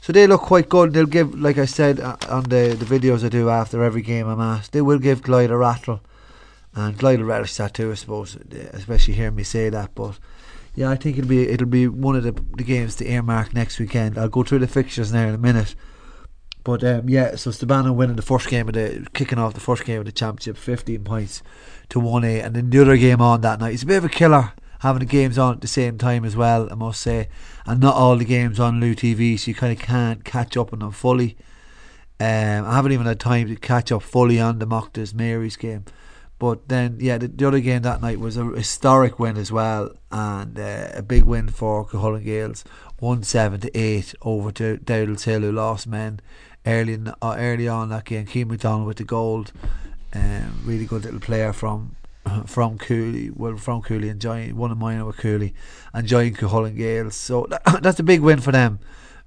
so 0.00 0.12
they 0.12 0.26
look 0.26 0.42
quite 0.42 0.68
good. 0.68 0.92
They'll 0.92 1.06
give, 1.06 1.38
like 1.38 1.58
I 1.58 1.66
said 1.66 2.00
uh, 2.00 2.16
on 2.28 2.44
the 2.44 2.76
the 2.78 2.98
videos 2.98 3.24
I 3.24 3.28
do 3.28 3.48
after 3.48 3.82
every 3.82 4.02
game 4.02 4.26
I'm 4.26 4.40
asked, 4.40 4.72
they 4.72 4.82
will 4.82 4.98
give 4.98 5.22
Glyde 5.22 5.50
a 5.50 5.56
rattle, 5.56 6.00
and 6.74 6.98
Glyde 6.98 7.18
will 7.18 7.26
relish 7.26 7.56
that 7.56 7.74
too, 7.74 7.92
I 7.92 7.94
suppose, 7.94 8.36
especially 8.72 9.14
hearing 9.14 9.36
me 9.36 9.44
say 9.44 9.68
that, 9.70 9.94
but 9.94 10.18
yeah, 10.78 10.90
I 10.90 10.94
think 10.94 11.18
it'll 11.18 11.28
be 11.28 11.48
it'll 11.48 11.66
be 11.66 11.88
one 11.88 12.14
of 12.14 12.22
the, 12.22 12.30
the 12.56 12.62
games 12.62 12.94
to 12.96 13.10
earmark 13.10 13.52
next 13.52 13.80
weekend. 13.80 14.16
I'll 14.16 14.28
go 14.28 14.44
through 14.44 14.60
the 14.60 14.68
fixtures 14.68 15.12
now 15.12 15.26
in 15.26 15.34
a 15.34 15.38
minute. 15.38 15.74
But 16.62 16.84
um, 16.84 17.08
yeah, 17.08 17.34
so 17.34 17.50
Stabannon 17.50 17.96
winning 17.96 18.14
the 18.14 18.22
first 18.22 18.48
game 18.48 18.68
of 18.68 18.74
the 18.74 19.04
kicking 19.12 19.40
off 19.40 19.54
the 19.54 19.60
first 19.60 19.84
game 19.84 19.98
of 19.98 20.06
the 20.06 20.12
championship, 20.12 20.56
fifteen 20.56 21.02
points 21.02 21.42
to 21.88 21.98
one 21.98 22.22
eight, 22.22 22.42
and 22.42 22.54
then 22.54 22.70
the 22.70 22.80
other 22.80 22.96
game 22.96 23.20
on 23.20 23.40
that 23.40 23.58
night. 23.58 23.74
It's 23.74 23.82
a 23.82 23.86
bit 23.86 23.96
of 23.96 24.04
a 24.04 24.08
killer 24.08 24.52
having 24.80 25.00
the 25.00 25.06
games 25.06 25.36
on 25.36 25.54
at 25.54 25.60
the 25.62 25.66
same 25.66 25.98
time 25.98 26.24
as 26.24 26.36
well, 26.36 26.68
I 26.70 26.76
must 26.76 27.00
say, 27.00 27.28
and 27.66 27.80
not 27.80 27.96
all 27.96 28.16
the 28.16 28.24
games 28.24 28.60
on 28.60 28.78
Lou 28.78 28.94
TV, 28.94 29.36
so 29.36 29.48
you 29.48 29.56
kind 29.56 29.72
of 29.76 29.84
can't 29.84 30.24
catch 30.24 30.56
up 30.56 30.72
on 30.72 30.78
them 30.78 30.92
fully. 30.92 31.36
Um, 32.20 32.64
I 32.64 32.76
haven't 32.76 32.92
even 32.92 33.06
had 33.06 33.18
time 33.18 33.48
to 33.48 33.56
catch 33.56 33.90
up 33.90 34.04
fully 34.04 34.38
on 34.38 34.60
the 34.60 34.66
Mochtas 34.66 35.12
Mary's 35.12 35.56
game. 35.56 35.86
But 36.38 36.68
then, 36.68 36.98
yeah, 37.00 37.18
the, 37.18 37.26
the, 37.26 37.48
other 37.48 37.60
game 37.60 37.82
that 37.82 38.00
night 38.00 38.20
was 38.20 38.36
a 38.36 38.44
historic 38.44 39.18
win 39.18 39.36
as 39.36 39.50
well, 39.50 39.90
and 40.12 40.58
uh, 40.58 40.90
a 40.94 41.02
big 41.02 41.24
win 41.24 41.48
for 41.48 41.84
Cuchulainn 41.84 42.24
Gaels, 42.24 42.62
one 43.00 43.24
seven 43.24 43.58
to 43.60 43.76
eight 43.76 44.14
over 44.22 44.52
to 44.52 44.76
Dowdall's 44.76 45.24
Hill, 45.24 45.40
who 45.40 45.50
lost 45.50 45.88
men 45.88 46.20
early 46.64 46.92
in, 46.92 47.08
uh, 47.08 47.36
early 47.38 47.66
on 47.66 47.88
that 47.88 48.04
game. 48.04 48.26
Keane 48.26 48.48
McDonald 48.48 48.86
with 48.86 48.98
the 48.98 49.04
gold, 49.04 49.52
um, 50.12 50.62
really 50.64 50.84
good 50.86 51.04
little 51.04 51.18
player 51.18 51.52
from 51.52 51.96
from 52.46 52.78
Cooley, 52.78 53.30
well 53.30 53.56
from 53.56 53.82
Cooley, 53.82 54.08
enjoying 54.08 54.56
one 54.56 54.70
of 54.70 54.78
mine 54.78 55.04
with 55.04 55.16
Cooley, 55.16 55.54
enjoying 55.92 56.34
Cuchulainn 56.34 56.76
Gaels. 56.76 57.14
So 57.14 57.48
that, 57.50 57.62
that's 57.82 57.98
a 57.98 58.04
big 58.04 58.20
win 58.20 58.40
for 58.40 58.52
them, 58.52 58.78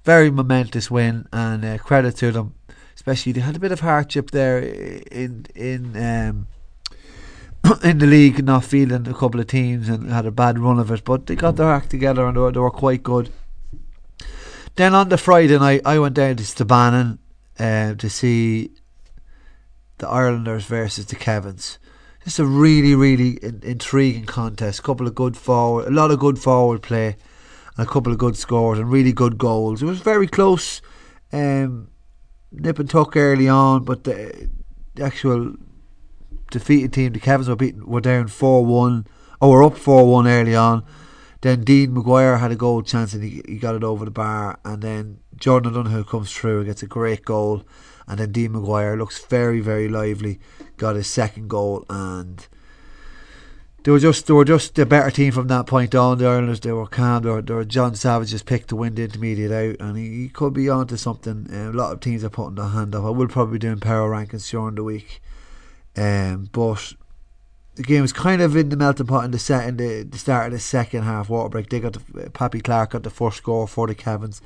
very 0.02 0.30
momentous 0.30 0.90
win, 0.90 1.28
and 1.30 1.62
uh, 1.62 1.76
credit 1.76 2.16
to 2.16 2.32
them. 2.32 2.54
Especially 2.94 3.32
they 3.32 3.40
had 3.40 3.56
a 3.56 3.60
bit 3.60 3.72
of 3.72 3.80
hardship 3.80 4.30
there 4.30 4.60
in 4.60 5.44
in. 5.54 5.94
Um, 5.94 6.46
in 7.82 7.98
the 7.98 8.06
league, 8.06 8.44
not 8.44 8.64
feeling 8.64 9.06
a 9.06 9.14
couple 9.14 9.40
of 9.40 9.46
teams 9.46 9.88
and 9.88 10.10
had 10.10 10.26
a 10.26 10.30
bad 10.30 10.58
run 10.58 10.78
of 10.78 10.90
it, 10.90 11.04
but 11.04 11.26
they 11.26 11.36
got 11.36 11.56
their 11.56 11.70
act 11.70 11.90
together 11.90 12.26
and 12.26 12.36
they 12.36 12.40
were, 12.40 12.52
they 12.52 12.60
were 12.60 12.70
quite 12.70 13.02
good. 13.02 13.30
Then 14.74 14.94
on 14.94 15.08
the 15.08 15.18
Friday 15.18 15.58
night, 15.58 15.82
I 15.84 15.98
went 15.98 16.14
down 16.14 16.36
to 16.36 16.42
Stabannon 16.42 17.18
uh, 17.58 17.94
to 17.94 18.10
see 18.10 18.70
the 19.98 20.08
Irelanders 20.08 20.64
versus 20.64 21.06
the 21.06 21.16
Kevins. 21.16 21.78
Just 22.24 22.38
a 22.38 22.44
really, 22.44 22.94
really 22.94 23.32
in- 23.42 23.60
intriguing 23.62 24.24
contest. 24.24 24.80
A 24.80 24.82
couple 24.82 25.06
of 25.06 25.14
good 25.14 25.36
forward, 25.36 25.88
a 25.88 25.90
lot 25.90 26.10
of 26.10 26.18
good 26.18 26.38
forward 26.38 26.82
play, 26.82 27.16
and 27.76 27.86
a 27.86 27.90
couple 27.90 28.12
of 28.12 28.18
good 28.18 28.36
scores 28.36 28.78
and 28.78 28.90
really 28.90 29.12
good 29.12 29.38
goals. 29.38 29.82
It 29.82 29.86
was 29.86 30.00
very 30.00 30.26
close, 30.26 30.80
um, 31.32 31.88
nip 32.50 32.78
and 32.78 32.88
tuck 32.88 33.16
early 33.16 33.48
on, 33.48 33.84
but 33.84 34.04
the, 34.04 34.48
the 34.94 35.04
actual 35.04 35.54
defeated 36.52 36.92
team, 36.92 37.12
the 37.12 37.18
Kevins 37.18 37.48
were 37.48 37.56
beaten, 37.56 37.84
were 37.84 38.00
down 38.00 38.28
four 38.28 38.64
one, 38.64 39.06
or 39.40 39.50
were 39.50 39.64
up 39.64 39.76
four 39.76 40.08
one 40.08 40.28
early 40.28 40.54
on. 40.54 40.84
Then 41.40 41.64
Dean 41.64 41.92
Maguire 41.92 42.36
had 42.36 42.52
a 42.52 42.56
goal 42.56 42.82
chance 42.82 43.14
and 43.14 43.24
he, 43.24 43.42
he 43.48 43.56
got 43.56 43.74
it 43.74 43.82
over 43.82 44.04
the 44.04 44.12
bar, 44.12 44.60
and 44.64 44.80
then 44.80 45.18
Jordan 45.36 45.72
O'Donoghue 45.72 46.04
comes 46.04 46.32
through 46.32 46.58
and 46.58 46.66
gets 46.66 46.84
a 46.84 46.86
great 46.86 47.24
goal, 47.24 47.64
and 48.06 48.20
then 48.20 48.30
Dean 48.30 48.52
Maguire 48.52 48.96
looks 48.96 49.24
very 49.24 49.58
very 49.60 49.88
lively, 49.88 50.38
got 50.76 50.94
his 50.94 51.08
second 51.08 51.48
goal, 51.48 51.84
and 51.90 52.46
they 53.82 53.90
were 53.90 53.98
just 53.98 54.28
they 54.28 54.32
were 54.32 54.44
just 54.44 54.78
a 54.78 54.86
better 54.86 55.10
team 55.10 55.32
from 55.32 55.48
that 55.48 55.66
point 55.66 55.94
on. 55.96 56.18
The 56.18 56.26
Irelanders 56.26 56.60
they 56.60 56.70
were 56.70 56.86
calm. 56.86 57.24
They 57.24 57.30
were, 57.30 57.42
they 57.42 57.54
were 57.54 57.64
John 57.64 57.96
Savage 57.96 58.30
just 58.30 58.46
picked 58.46 58.68
the 58.68 58.76
intermediate 58.80 59.50
out, 59.50 59.76
and 59.80 59.98
he, 59.98 60.22
he 60.22 60.28
could 60.28 60.52
be 60.52 60.68
onto 60.68 60.96
something. 60.96 61.48
Uh, 61.52 61.70
a 61.70 61.72
lot 61.72 61.92
of 61.92 61.98
teams 61.98 62.22
are 62.22 62.30
putting 62.30 62.54
their 62.54 62.68
hand 62.68 62.94
up. 62.94 63.04
I 63.04 63.10
will 63.10 63.26
probably 63.26 63.54
be 63.54 63.66
doing 63.66 63.80
power 63.80 64.08
rankings 64.08 64.48
during 64.48 64.76
the 64.76 64.84
week, 64.84 65.20
um, 65.96 66.48
but 66.52 66.94
the 67.74 67.82
game 67.82 68.02
was 68.02 68.12
kind 68.12 68.42
of 68.42 68.56
in 68.56 68.68
the 68.68 68.76
melting 68.76 69.06
pot 69.06 69.24
in 69.24 69.30
the 69.30 69.38
set 69.38 69.68
in 69.68 69.76
the, 69.76 70.02
the 70.02 70.18
start 70.18 70.46
of 70.46 70.52
the 70.52 70.58
second 70.58 71.02
half 71.02 71.28
water 71.28 71.48
break. 71.48 71.70
They 71.70 71.80
got 71.80 71.94
the, 71.94 72.30
Pappy 72.30 72.60
Clark 72.60 72.90
got 72.90 73.02
the 73.02 73.10
first 73.10 73.38
score 73.38 73.66
for 73.66 73.86
the 73.86 73.94
Kevins, 73.94 74.42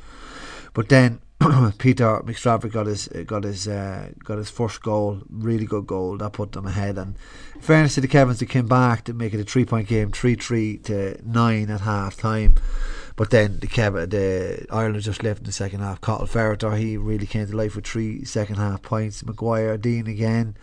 but 0.74 0.88
then 0.88 1.20
Peter 1.78 2.22
McStravick 2.24 2.72
got 2.72 2.86
his 2.86 3.08
got 3.26 3.44
his 3.44 3.68
uh, 3.68 4.10
got 4.24 4.38
his 4.38 4.48
first 4.48 4.80
goal, 4.80 5.20
really 5.28 5.66
good 5.66 5.86
goal 5.86 6.16
that 6.16 6.32
put 6.32 6.52
them 6.52 6.66
ahead. 6.66 6.96
And 6.96 7.18
fairness 7.60 7.96
to 7.96 8.00
the 8.00 8.08
Kevins, 8.08 8.40
they 8.40 8.46
came 8.46 8.66
back 8.66 9.04
to 9.04 9.12
make 9.12 9.34
it 9.34 9.40
a 9.40 9.44
three 9.44 9.64
point 9.64 9.88
game, 9.88 10.12
three 10.12 10.34
three 10.34 10.78
to 10.78 11.20
nine 11.24 11.70
at 11.70 11.82
half 11.82 12.16
time. 12.16 12.54
But 13.16 13.30
then 13.30 13.60
the 13.60 13.66
Kev, 13.66 14.10
the 14.10 14.66
Ireland 14.70 15.02
just 15.02 15.22
left 15.22 15.40
in 15.40 15.46
the 15.46 15.52
second 15.52 15.80
half. 15.80 16.00
Cottle 16.00 16.26
Ferreter, 16.26 16.78
he 16.78 16.96
really 16.96 17.26
came 17.26 17.46
to 17.46 17.56
life 17.56 17.74
with 17.76 17.86
three 17.86 18.24
second 18.24 18.56
half 18.56 18.82
points. 18.82 19.24
Maguire, 19.24 19.76
Dean 19.76 20.06
again. 20.06 20.56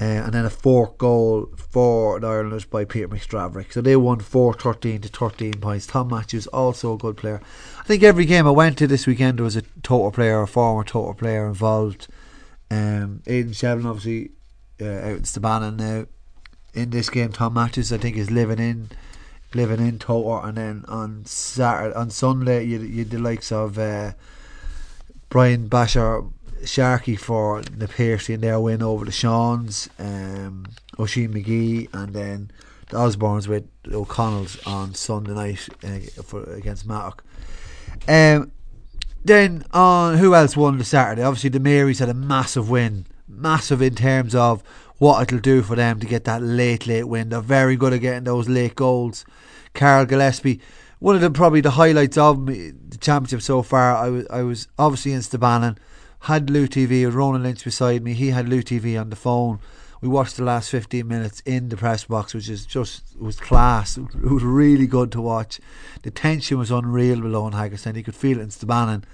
Uh, 0.00 0.04
and 0.04 0.32
then 0.32 0.44
a 0.44 0.50
fourth 0.50 0.96
goal 0.96 1.48
for 1.56 2.20
the 2.20 2.26
Irelanders 2.26 2.64
by 2.64 2.84
Peter 2.84 3.08
McStravick. 3.08 3.72
So 3.72 3.80
they 3.80 3.96
won 3.96 4.20
4 4.20 4.54
13 4.54 5.00
to 5.00 5.08
13 5.08 5.54
points. 5.54 5.88
Tom 5.88 6.08
Matthews, 6.08 6.46
also 6.48 6.94
a 6.94 6.98
good 6.98 7.16
player. 7.16 7.40
I 7.80 7.82
think 7.82 8.04
every 8.04 8.24
game 8.24 8.46
I 8.46 8.52
went 8.52 8.78
to 8.78 8.86
this 8.86 9.08
weekend 9.08 9.38
there 9.38 9.44
was 9.44 9.56
a 9.56 9.62
total 9.82 10.12
player, 10.12 10.40
a 10.40 10.46
former 10.46 10.84
total 10.84 11.14
player 11.14 11.48
involved. 11.48 12.06
Um, 12.70 13.22
Aidan 13.26 13.52
Shevlin, 13.52 13.86
obviously, 13.86 14.30
uh, 14.80 14.84
out 14.84 15.16
in 15.16 15.22
Stabannon 15.22 15.76
now. 15.76 16.06
In 16.74 16.90
this 16.90 17.10
game, 17.10 17.32
Tom 17.32 17.54
Matthews, 17.54 17.92
I 17.92 17.98
think, 17.98 18.16
is 18.16 18.30
living 18.30 18.60
in 18.60 18.90
living 19.54 19.86
in 19.86 19.98
total. 19.98 20.40
And 20.42 20.58
then 20.58 20.84
on 20.86 21.24
Saturday, 21.24 21.94
on 21.94 22.10
Sunday, 22.10 22.64
you, 22.64 22.80
you 22.80 23.04
the 23.04 23.18
likes 23.18 23.50
of 23.50 23.78
uh, 23.78 24.12
Brian 25.28 25.68
Basher 25.68 26.22
Sharkey 26.64 27.16
for 27.16 27.62
the 27.62 27.88
Piercy 27.88 28.34
and 28.34 28.42
their 28.42 28.60
win 28.60 28.82
over 28.82 29.04
the 29.04 29.12
Shawns, 29.12 29.88
um, 29.98 30.66
Oisin 30.98 31.32
McGee, 31.32 31.88
and 31.92 32.12
then 32.12 32.50
the 32.90 32.96
Osbornes 32.96 33.46
with 33.46 33.68
O'Connell's 33.92 34.58
on 34.66 34.94
Sunday 34.94 35.32
night 35.32 35.68
uh, 35.84 36.22
for 36.22 36.42
against 36.54 36.86
Mattock. 36.86 37.24
Um, 38.08 38.52
then 39.24 39.64
on 39.72 40.18
who 40.18 40.34
else 40.34 40.56
won 40.56 40.78
the 40.78 40.84
Saturday? 40.84 41.22
Obviously, 41.22 41.50
the 41.50 41.60
Marys 41.60 41.98
had 41.98 42.08
a 42.08 42.14
massive 42.14 42.70
win, 42.70 43.06
massive 43.28 43.82
in 43.82 43.94
terms 43.94 44.34
of 44.34 44.62
what 44.98 45.22
it'll 45.22 45.38
do 45.38 45.62
for 45.62 45.76
them 45.76 46.00
to 46.00 46.06
get 46.06 46.24
that 46.24 46.42
late, 46.42 46.86
late 46.86 47.04
win. 47.04 47.28
They're 47.28 47.40
very 47.40 47.76
good 47.76 47.92
at 47.92 48.00
getting 48.00 48.24
those 48.24 48.48
late 48.48 48.74
goals. 48.74 49.24
Carl 49.74 50.06
Gillespie, 50.06 50.60
one 50.98 51.14
of 51.14 51.20
the 51.20 51.30
probably 51.30 51.60
the 51.60 51.72
highlights 51.72 52.18
of 52.18 52.40
me, 52.40 52.70
the 52.70 52.98
championship 52.98 53.42
so 53.42 53.62
far. 53.62 53.94
I 53.94 54.08
was 54.08 54.26
I 54.30 54.42
was 54.42 54.68
obviously 54.78 55.12
in 55.12 55.20
Stabannon 55.20 55.78
had 56.20 56.50
Lou 56.50 56.66
TV 56.66 57.04
with 57.04 57.14
Ronan 57.14 57.42
Lynch 57.42 57.64
beside 57.64 58.02
me. 58.02 58.14
He 58.14 58.30
had 58.30 58.48
Lou 58.48 58.62
TV 58.62 59.00
on 59.00 59.10
the 59.10 59.16
phone. 59.16 59.60
We 60.00 60.08
watched 60.08 60.36
the 60.36 60.44
last 60.44 60.70
15 60.70 61.06
minutes 61.06 61.42
in 61.44 61.70
the 61.70 61.76
press 61.76 62.04
box, 62.04 62.32
which 62.32 62.48
is 62.48 62.64
just 62.64 63.02
was 63.18 63.40
class. 63.40 63.98
It 63.98 64.30
was 64.30 64.44
really 64.44 64.86
good 64.86 65.10
to 65.12 65.20
watch. 65.20 65.60
The 66.02 66.10
tension 66.10 66.58
was 66.58 66.70
unreal 66.70 67.20
below 67.20 67.46
in 67.48 67.52
Haggerstown. 67.52 67.96
You 67.96 68.04
could 68.04 68.14
feel 68.14 68.38
it 68.38 68.42
in 68.42 68.48
Stabannon. 68.48 69.04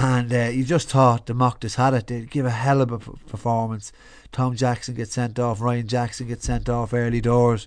And 0.00 0.32
uh, 0.32 0.50
you 0.52 0.64
just 0.64 0.88
thought 0.88 1.26
the 1.26 1.34
Mochtas 1.34 1.74
had 1.74 1.94
it. 1.94 2.06
They'd 2.06 2.30
give 2.30 2.46
a 2.46 2.50
hell 2.50 2.80
of 2.80 2.92
a 2.92 2.98
performance. 2.98 3.92
Tom 4.30 4.54
Jackson 4.56 4.94
gets 4.94 5.12
sent 5.12 5.38
off. 5.38 5.60
Ryan 5.60 5.88
Jackson 5.88 6.28
gets 6.28 6.46
sent 6.46 6.68
off 6.68 6.92
early 6.92 7.20
doors. 7.20 7.66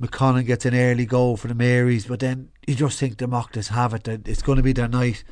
McConnon 0.00 0.46
gets 0.46 0.64
an 0.64 0.74
early 0.74 1.04
goal 1.04 1.36
for 1.36 1.48
the 1.48 1.54
Marys, 1.54 2.06
but 2.06 2.20
then 2.20 2.48
you 2.66 2.74
just 2.74 2.98
think 2.98 3.18
the 3.18 3.26
Mochtas 3.26 3.68
have 3.68 3.92
it. 3.92 4.04
That 4.04 4.26
it's 4.26 4.40
going 4.40 4.56
to 4.56 4.62
be 4.62 4.72
their 4.72 4.88
night. 4.88 5.24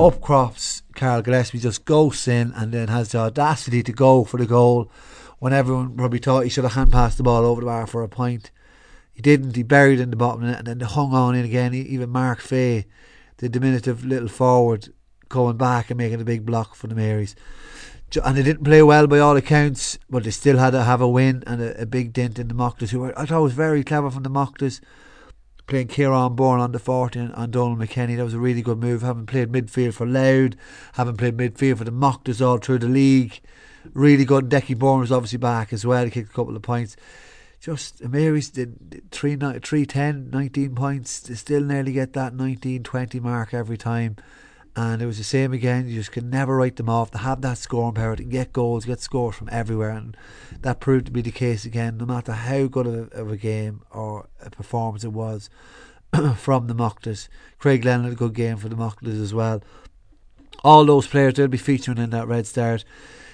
Up 0.00 0.20
crops 0.20 0.82
Carl 0.96 1.22
Gillespie, 1.22 1.58
just 1.58 1.84
ghosts 1.84 2.26
in 2.26 2.52
and 2.56 2.72
then 2.72 2.88
has 2.88 3.12
the 3.12 3.18
audacity 3.18 3.82
to 3.84 3.92
go 3.92 4.24
for 4.24 4.38
the 4.38 4.46
goal 4.46 4.90
when 5.38 5.52
everyone 5.52 5.96
probably 5.96 6.18
thought 6.18 6.42
he 6.44 6.50
should 6.50 6.64
have 6.64 6.72
hand 6.72 6.90
passed 6.90 7.16
the 7.16 7.22
ball 7.22 7.44
over 7.44 7.60
the 7.60 7.66
bar 7.66 7.86
for 7.86 8.02
a 8.02 8.08
point. 8.08 8.50
He 9.12 9.22
didn't. 9.22 9.54
He 9.54 9.62
buried 9.62 10.00
in 10.00 10.10
the 10.10 10.16
bottom 10.16 10.42
and 10.42 10.66
then 10.66 10.78
they 10.78 10.84
hung 10.84 11.14
on 11.14 11.36
in 11.36 11.44
again. 11.44 11.72
Even 11.72 12.10
Mark 12.10 12.40
Fay, 12.40 12.86
the 13.36 13.48
diminutive 13.48 14.04
little 14.04 14.28
forward, 14.28 14.92
going 15.28 15.56
back 15.56 15.90
and 15.90 15.98
making 15.98 16.20
a 16.20 16.24
big 16.24 16.44
block 16.44 16.74
for 16.74 16.88
the 16.88 16.96
Marys 16.96 17.36
and 18.16 18.36
they 18.36 18.42
didn't 18.42 18.64
play 18.64 18.82
well 18.82 19.06
by 19.06 19.18
all 19.18 19.36
accounts, 19.36 19.98
but 20.10 20.24
they 20.24 20.30
still 20.30 20.58
had 20.58 20.70
to 20.70 20.82
have 20.82 21.00
a 21.00 21.08
win 21.08 21.42
and 21.46 21.62
a, 21.62 21.82
a 21.82 21.86
big 21.86 22.12
dent 22.12 22.38
in 22.38 22.48
the 22.48 22.54
Mochtas, 22.54 22.90
who 22.90 23.00
were, 23.00 23.18
I 23.18 23.26
thought 23.26 23.42
was 23.42 23.54
very 23.54 23.82
clever 23.84 24.10
from 24.10 24.22
the 24.22 24.30
Mochtas, 24.30 24.80
playing 25.66 25.88
Kieran 25.88 26.34
Bourne 26.34 26.60
on 26.60 26.72
the 26.72 26.78
40 26.78 27.18
and, 27.18 27.34
and 27.34 27.52
Donald 27.52 27.78
McKenny. 27.78 28.16
That 28.16 28.24
was 28.24 28.34
a 28.34 28.38
really 28.38 28.62
good 28.62 28.78
move. 28.78 29.02
Having 29.02 29.26
played 29.26 29.52
midfield 29.52 29.94
for 29.94 30.06
Louth, 30.06 30.54
having 30.94 31.16
played 31.16 31.36
midfield 31.36 31.78
for 31.78 31.84
the 31.84 31.92
Mochtas 31.92 32.44
all 32.44 32.58
through 32.58 32.80
the 32.80 32.88
league. 32.88 33.40
Really 33.94 34.24
good. 34.24 34.48
Decky 34.48 34.78
Bourne 34.78 35.00
was 35.00 35.12
obviously 35.12 35.38
back 35.38 35.72
as 35.72 35.86
well. 35.86 36.04
He 36.04 36.10
kicked 36.10 36.30
a 36.30 36.34
couple 36.34 36.54
of 36.54 36.62
points. 36.62 36.96
Just 37.60 38.02
Mary's 38.04 38.50
did 38.50 39.10
3, 39.12 39.36
3 39.36 39.86
10, 39.86 40.30
19 40.30 40.74
points. 40.74 41.20
They 41.20 41.34
still 41.34 41.62
nearly 41.62 41.92
get 41.92 42.12
that 42.12 42.34
19 42.34 42.82
20 42.82 43.20
mark 43.20 43.54
every 43.54 43.78
time 43.78 44.16
and 44.74 45.02
it 45.02 45.06
was 45.06 45.18
the 45.18 45.24
same 45.24 45.52
again. 45.52 45.88
You 45.88 45.96
just 45.96 46.12
could 46.12 46.24
never 46.24 46.56
write 46.56 46.76
them 46.76 46.88
off. 46.88 47.10
They 47.10 47.18
have 47.18 47.42
that 47.42 47.58
scoring 47.58 47.94
power 47.94 48.16
to 48.16 48.24
get 48.24 48.52
goals, 48.52 48.86
get 48.86 49.00
scores 49.00 49.36
from 49.36 49.48
everywhere, 49.52 49.90
and 49.90 50.16
that 50.60 50.80
proved 50.80 51.06
to 51.06 51.12
be 51.12 51.20
the 51.20 51.30
case 51.30 51.64
again. 51.64 51.98
No 51.98 52.06
matter 52.06 52.32
how 52.32 52.66
good 52.66 52.86
of 52.86 52.94
a, 52.94 53.16
of 53.16 53.30
a 53.30 53.36
game 53.36 53.82
or 53.90 54.28
a 54.40 54.50
performance 54.50 55.04
it 55.04 55.12
was 55.12 55.50
from 56.36 56.68
the 56.68 56.74
Mochtas, 56.74 57.28
Craig 57.58 57.84
Lennon 57.84 58.04
had 58.04 58.12
a 58.14 58.16
good 58.16 58.34
game 58.34 58.56
for 58.56 58.68
the 58.68 58.76
Mochtas 58.76 59.20
as 59.20 59.34
well. 59.34 59.62
All 60.64 60.84
those 60.84 61.06
players 61.06 61.34
they'll 61.34 61.48
be 61.48 61.58
featuring 61.58 61.98
in 61.98 62.10
that 62.10 62.28
red 62.28 62.46
start. 62.46 62.84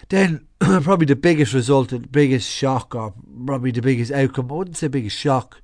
Then 0.09 0.47
probably 0.61 1.07
the 1.07 1.15
biggest 1.15 1.53
result, 1.53 1.91
the 1.91 2.01
biggest 2.01 2.51
shock, 2.51 2.95
or 2.97 3.15
probably 3.47 3.71
the 3.71 3.83
biggest 3.83 4.11
outcome. 4.11 4.51
I 4.51 4.55
wouldn't 4.55 4.77
say 4.77 4.89
biggest 4.89 5.17
shock, 5.17 5.61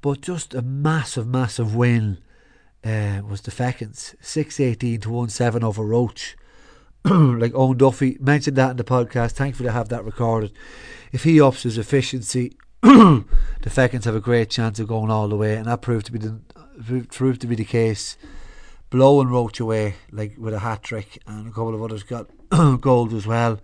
but 0.00 0.22
just 0.22 0.54
a 0.54 0.62
massive, 0.62 1.26
massive 1.26 1.74
win 1.74 2.18
uh, 2.84 3.22
was 3.28 3.40
the 3.40 3.50
Fechins. 3.50 4.14
618 4.20 5.00
to 5.00 5.10
1 5.10 5.28
7 5.28 5.64
over 5.64 5.84
Roche. 5.84 6.36
like 7.04 7.54
Owen 7.54 7.76
Duffy 7.76 8.16
mentioned 8.20 8.56
that 8.56 8.72
in 8.72 8.76
the 8.76 8.84
podcast. 8.84 9.32
Thankfully, 9.32 9.68
I 9.68 9.72
have 9.72 9.88
that 9.90 10.04
recorded. 10.04 10.52
If 11.12 11.24
he 11.24 11.40
ups 11.40 11.64
his 11.64 11.78
efficiency, 11.78 12.56
the 12.82 13.24
Fechins 13.64 14.04
have 14.04 14.16
a 14.16 14.20
great 14.20 14.50
chance 14.50 14.78
of 14.78 14.88
going 14.88 15.10
all 15.10 15.28
the 15.28 15.36
way, 15.36 15.56
and 15.56 15.66
that 15.66 15.82
proved 15.82 16.06
to 16.06 16.12
be 16.12 16.18
the 16.18 16.40
proved 17.10 17.40
to 17.42 17.46
be 17.46 17.54
the 17.54 17.64
case. 17.64 18.16
Blowing 18.90 19.28
Roche 19.28 19.60
away 19.60 19.96
like 20.10 20.36
with 20.38 20.54
a 20.54 20.60
hat 20.60 20.82
trick, 20.82 21.18
and 21.26 21.48
a 21.48 21.50
couple 21.50 21.74
of 21.74 21.82
others 21.82 22.02
got 22.02 22.28
gold 22.80 23.12
as 23.12 23.26
well. 23.26 23.60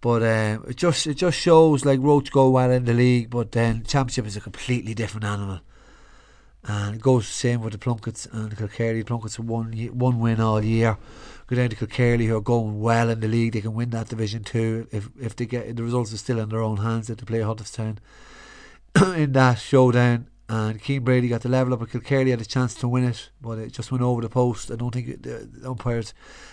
But 0.00 0.22
uh, 0.22 0.58
it 0.68 0.76
just 0.76 1.06
it 1.06 1.14
just 1.14 1.38
shows 1.38 1.84
like 1.84 2.00
Roche 2.00 2.30
go 2.30 2.50
well 2.50 2.70
in 2.70 2.84
the 2.84 2.94
league, 2.94 3.30
but 3.30 3.52
then 3.52 3.84
Championship 3.84 4.26
is 4.26 4.36
a 4.36 4.40
completely 4.40 4.94
different 4.94 5.24
animal. 5.24 5.60
And 6.64 6.96
it 6.96 7.00
goes 7.00 7.26
the 7.26 7.32
same 7.32 7.62
with 7.62 7.72
the 7.72 7.78
Plunkets 7.78 8.26
and 8.26 8.50
the. 8.50 9.04
Plunkets 9.04 9.38
one 9.38 9.72
one 9.72 10.20
win 10.20 10.40
all 10.40 10.62
year. 10.62 10.98
Go 11.46 11.56
down 11.56 11.70
to 11.70 11.76
Kilkerley, 11.76 12.26
who 12.26 12.36
are 12.36 12.40
going 12.40 12.80
well 12.80 13.08
in 13.08 13.20
the 13.20 13.28
league. 13.28 13.54
They 13.54 13.60
can 13.60 13.74
win 13.74 13.90
that 13.90 14.08
division 14.08 14.44
too 14.44 14.86
if 14.92 15.08
if 15.18 15.34
they 15.34 15.46
get 15.46 15.74
the 15.74 15.82
results 15.82 16.12
are 16.12 16.18
still 16.18 16.38
in 16.38 16.50
their 16.50 16.62
own 16.62 16.78
hands. 16.78 17.08
They 17.08 17.14
play 17.14 17.40
Huddersfield 17.40 18.00
in 19.16 19.32
that 19.32 19.58
showdown. 19.58 20.28
and 20.48 20.82
Keane 20.82 21.04
Brady 21.04 21.28
got 21.28 21.42
the 21.42 21.48
level 21.48 21.72
up. 21.72 21.80
Kilkerley 21.80 22.30
had 22.30 22.40
a 22.40 22.44
chance 22.44 22.74
to 22.76 22.88
win 22.88 23.04
it, 23.04 23.30
but 23.40 23.58
it 23.58 23.72
just 23.72 23.90
went 23.90 24.02
over 24.02 24.20
the 24.20 24.28
post. 24.28 24.70
I 24.70 24.76
don't 24.76 24.92
think 24.92 25.22
the, 25.22 25.48
umpires 25.64 26.12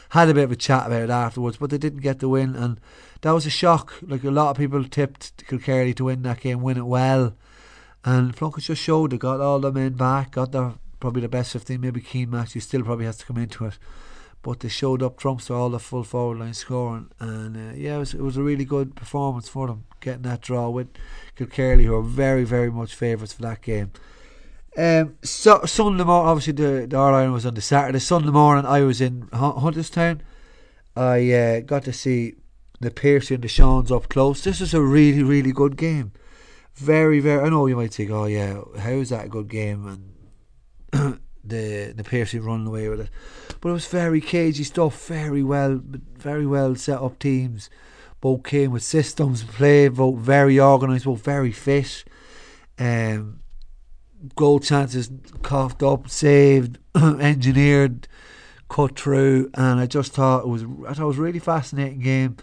had 0.09 0.29
a 0.29 0.33
bit 0.33 0.43
of 0.45 0.51
a 0.51 0.55
chat 0.55 0.87
about 0.87 1.01
it 1.01 1.09
afterwards, 1.09 1.57
but 1.57 1.69
they 1.69 1.77
didn't 1.77 2.01
get 2.01 2.19
the 2.19 2.29
win, 2.29 2.55
and 2.55 2.79
that 3.21 3.31
was 3.31 3.45
a 3.45 3.49
shock. 3.49 3.93
Like 4.01 4.23
a 4.23 4.31
lot 4.31 4.51
of 4.51 4.57
people 4.57 4.83
tipped 4.83 5.45
Kilkerley 5.47 5.95
to 5.95 6.05
win 6.05 6.21
that 6.21 6.41
game, 6.41 6.61
win 6.61 6.77
it 6.77 6.85
well, 6.85 7.35
and 8.05 8.35
Plunkett 8.35 8.65
just 8.65 8.81
showed 8.81 9.11
they 9.11 9.17
got 9.17 9.41
all 9.41 9.59
the 9.59 9.71
men 9.71 9.93
back, 9.93 10.31
got 10.31 10.51
their 10.51 10.73
probably 10.99 11.21
the 11.21 11.29
best 11.29 11.53
15. 11.53 11.79
Maybe 11.79 12.01
Keane 12.01 12.33
actually 12.33 12.61
still 12.61 12.83
probably 12.83 13.05
has 13.05 13.17
to 13.17 13.25
come 13.25 13.37
into 13.37 13.65
it. 13.65 13.77
But 14.41 14.59
they 14.59 14.69
showed 14.69 15.03
up 15.03 15.17
trumps 15.17 15.47
to 15.47 15.53
all 15.53 15.69
the 15.69 15.79
full 15.79 16.03
forward 16.03 16.39
line 16.39 16.53
scoring, 16.53 17.09
and 17.19 17.57
uh, 17.57 17.73
yeah, 17.75 17.95
it 17.95 17.99
was, 17.99 18.13
it 18.13 18.21
was 18.21 18.37
a 18.37 18.43
really 18.43 18.65
good 18.65 18.95
performance 18.95 19.49
for 19.49 19.67
them 19.67 19.85
getting 19.99 20.21
that 20.21 20.41
draw 20.41 20.69
with 20.69 20.87
Kilkerley, 21.35 21.85
who 21.85 21.95
are 21.95 22.03
very, 22.03 22.43
very 22.43 22.71
much 22.71 22.95
favourites 22.95 23.33
for 23.33 23.41
that 23.41 23.61
game. 23.61 23.91
Um, 24.77 25.17
so 25.23 25.65
Sunday 25.65 26.03
morning, 26.03 26.29
obviously 26.29 26.53
the, 26.53 26.85
the 26.87 26.97
Ireland 26.97 27.33
was 27.33 27.47
on 27.47 27.55
the 27.55 27.61
Saturday. 27.61 27.99
Sunday 27.99 28.29
morning, 28.29 28.65
I 28.65 28.81
was 28.81 29.01
in 29.01 29.23
Hunterstown. 29.33 30.21
I 30.95 31.31
uh, 31.31 31.59
got 31.61 31.83
to 31.85 31.93
see 31.93 32.35
the 32.79 32.91
Piercy 32.91 33.33
and 33.33 33.43
the 33.43 33.49
Seans 33.49 33.91
up 33.91 34.07
close. 34.07 34.43
This 34.43 34.61
is 34.61 34.75
a 34.75 34.81
really, 34.81 35.23
really 35.23 35.51
good 35.51 35.77
game. 35.77 36.11
Very, 36.77 37.19
very. 37.19 37.41
I 37.43 37.49
know 37.49 37.65
you 37.65 37.75
might 37.75 37.93
think, 37.93 38.11
oh 38.11 38.25
yeah, 38.25 38.61
how 38.77 38.91
is 38.91 39.09
that 39.09 39.25
a 39.25 39.29
good 39.29 39.47
game? 39.47 40.13
And 40.93 41.19
the 41.43 41.91
the 41.95 42.03
Piercy 42.03 42.37
running 42.37 42.67
away 42.67 42.87
with 42.87 43.01
it. 43.01 43.09
But 43.59 43.69
it 43.69 43.73
was 43.73 43.87
very 43.87 44.21
cagey 44.21 44.63
stuff, 44.63 45.07
very 45.07 45.41
well 45.41 45.81
very 45.83 46.45
well 46.45 46.75
set 46.75 47.01
up 47.01 47.17
teams. 47.17 47.71
Both 48.21 48.43
came 48.43 48.71
with 48.71 48.83
systems 48.83 49.43
play, 49.43 49.87
both 49.87 50.19
very 50.19 50.59
organised, 50.59 51.05
both 51.05 51.23
very 51.23 51.51
fit. 51.51 52.03
Um, 52.77 53.39
goal 54.35 54.59
chances 54.59 55.09
coughed 55.41 55.81
up, 55.81 56.09
saved, 56.09 56.77
engineered, 56.95 58.07
cut 58.69 58.99
through, 58.99 59.49
and 59.55 59.79
I 59.79 59.87
just 59.87 60.13
thought 60.13 60.43
it 60.43 60.47
was 60.47 60.63
I 60.87 60.93
thought 60.93 61.03
it 61.03 61.07
was 61.07 61.17
a 61.17 61.23
really 61.23 61.39
fascinating 61.39 62.01
game. 62.01 62.37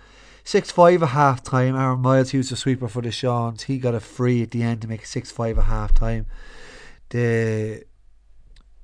Six 0.46 0.70
five 0.70 1.02
at 1.02 1.08
half 1.10 1.42
time. 1.42 1.74
Aaron 1.74 2.00
Miles, 2.00 2.34
was 2.34 2.50
the 2.50 2.56
sweeper 2.56 2.86
for 2.86 3.00
the 3.00 3.10
Seans. 3.10 3.62
He 3.62 3.78
got 3.78 3.94
a 3.94 4.00
free 4.00 4.42
at 4.42 4.50
the 4.50 4.62
end 4.62 4.82
to 4.82 4.88
make 4.88 5.06
six 5.06 5.30
five 5.30 5.58
at 5.58 5.64
half 5.64 5.94
time. 5.94 6.26
The 7.08 7.84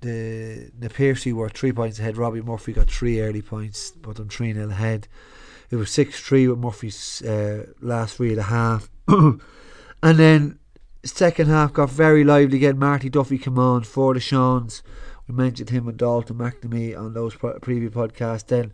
the 0.01 0.71
the 0.79 0.89
Piercy 0.89 1.35
were 1.35 1.51
three 1.51 1.73
points 1.73 1.99
ahead. 1.99 2.17
Robbie 2.17 2.41
Murphy 2.41 2.73
got 2.73 2.91
three 2.91 3.21
early 3.21 3.43
points, 3.43 3.91
but 3.91 4.19
I'm 4.19 4.31
three 4.31 4.55
nil 4.55 4.71
ahead. 4.71 5.07
It 5.71 5.77
was 5.77 5.91
six 5.91 6.19
three 6.19 6.49
with 6.49 6.59
Murphy's 6.59 7.21
uh, 7.23 7.67
last 7.83 8.17
three 8.17 8.31
and 8.31 8.39
a 8.39 8.45
half, 8.45 8.89
and 9.09 9.41
then 10.03 10.59
second 11.05 11.49
half 11.49 11.75
got 11.75 11.91
very 11.91 12.25
lively 12.25 12.57
again. 12.57 12.79
Marty 12.79 13.11
Duffy 13.11 13.37
came 13.37 13.59
on 13.59 13.85
for 13.85 14.15
the 14.15 14.21
Seans. 14.21 14.83
We 15.29 15.35
mentioned 15.35 15.71
him 15.71 15.87
and 15.87 15.97
Dalton 15.97 16.39
McNamee 16.39 16.99
on 16.99 17.13
those 17.13 17.37
previous 17.61 17.93
podcasts. 17.93 18.47
Then 18.47 18.73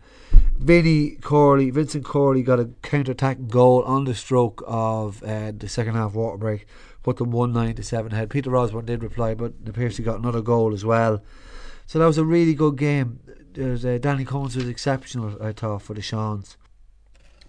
Vinny 0.59 1.11
Corley, 1.21 1.69
Vincent 1.69 2.03
Corley 2.03 2.43
got 2.43 2.59
a 2.59 2.69
counter 2.81 3.11
attacking 3.13 3.47
goal 3.47 3.83
on 3.83 4.05
the 4.05 4.15
stroke 4.15 4.63
of 4.67 5.23
uh, 5.23 5.51
the 5.55 5.69
second 5.69 5.95
half 5.95 6.13
water 6.13 6.37
break 6.37 6.67
put 7.07 7.15
them 7.15 7.31
one 7.31 7.53
nine 7.53 7.73
to 7.73 7.83
seven 7.83 8.11
ahead. 8.11 8.29
Peter 8.29 8.53
Osborne 8.57 8.85
did 8.85 9.01
reply, 9.01 9.33
but 9.33 9.63
the 9.63 9.71
Piercy 9.71 10.03
got 10.03 10.19
another 10.19 10.41
goal 10.41 10.73
as 10.73 10.83
well. 10.83 11.23
So 11.85 11.99
that 11.99 12.05
was 12.05 12.17
a 12.17 12.25
really 12.25 12.53
good 12.53 12.75
game. 12.75 13.21
Uh, 13.57 13.97
Danny 13.97 14.25
Cummins 14.25 14.57
was 14.57 14.67
exceptional, 14.67 15.41
I 15.41 15.53
thought, 15.53 15.83
for 15.83 15.93
the 15.93 16.01
Seans. 16.01 16.57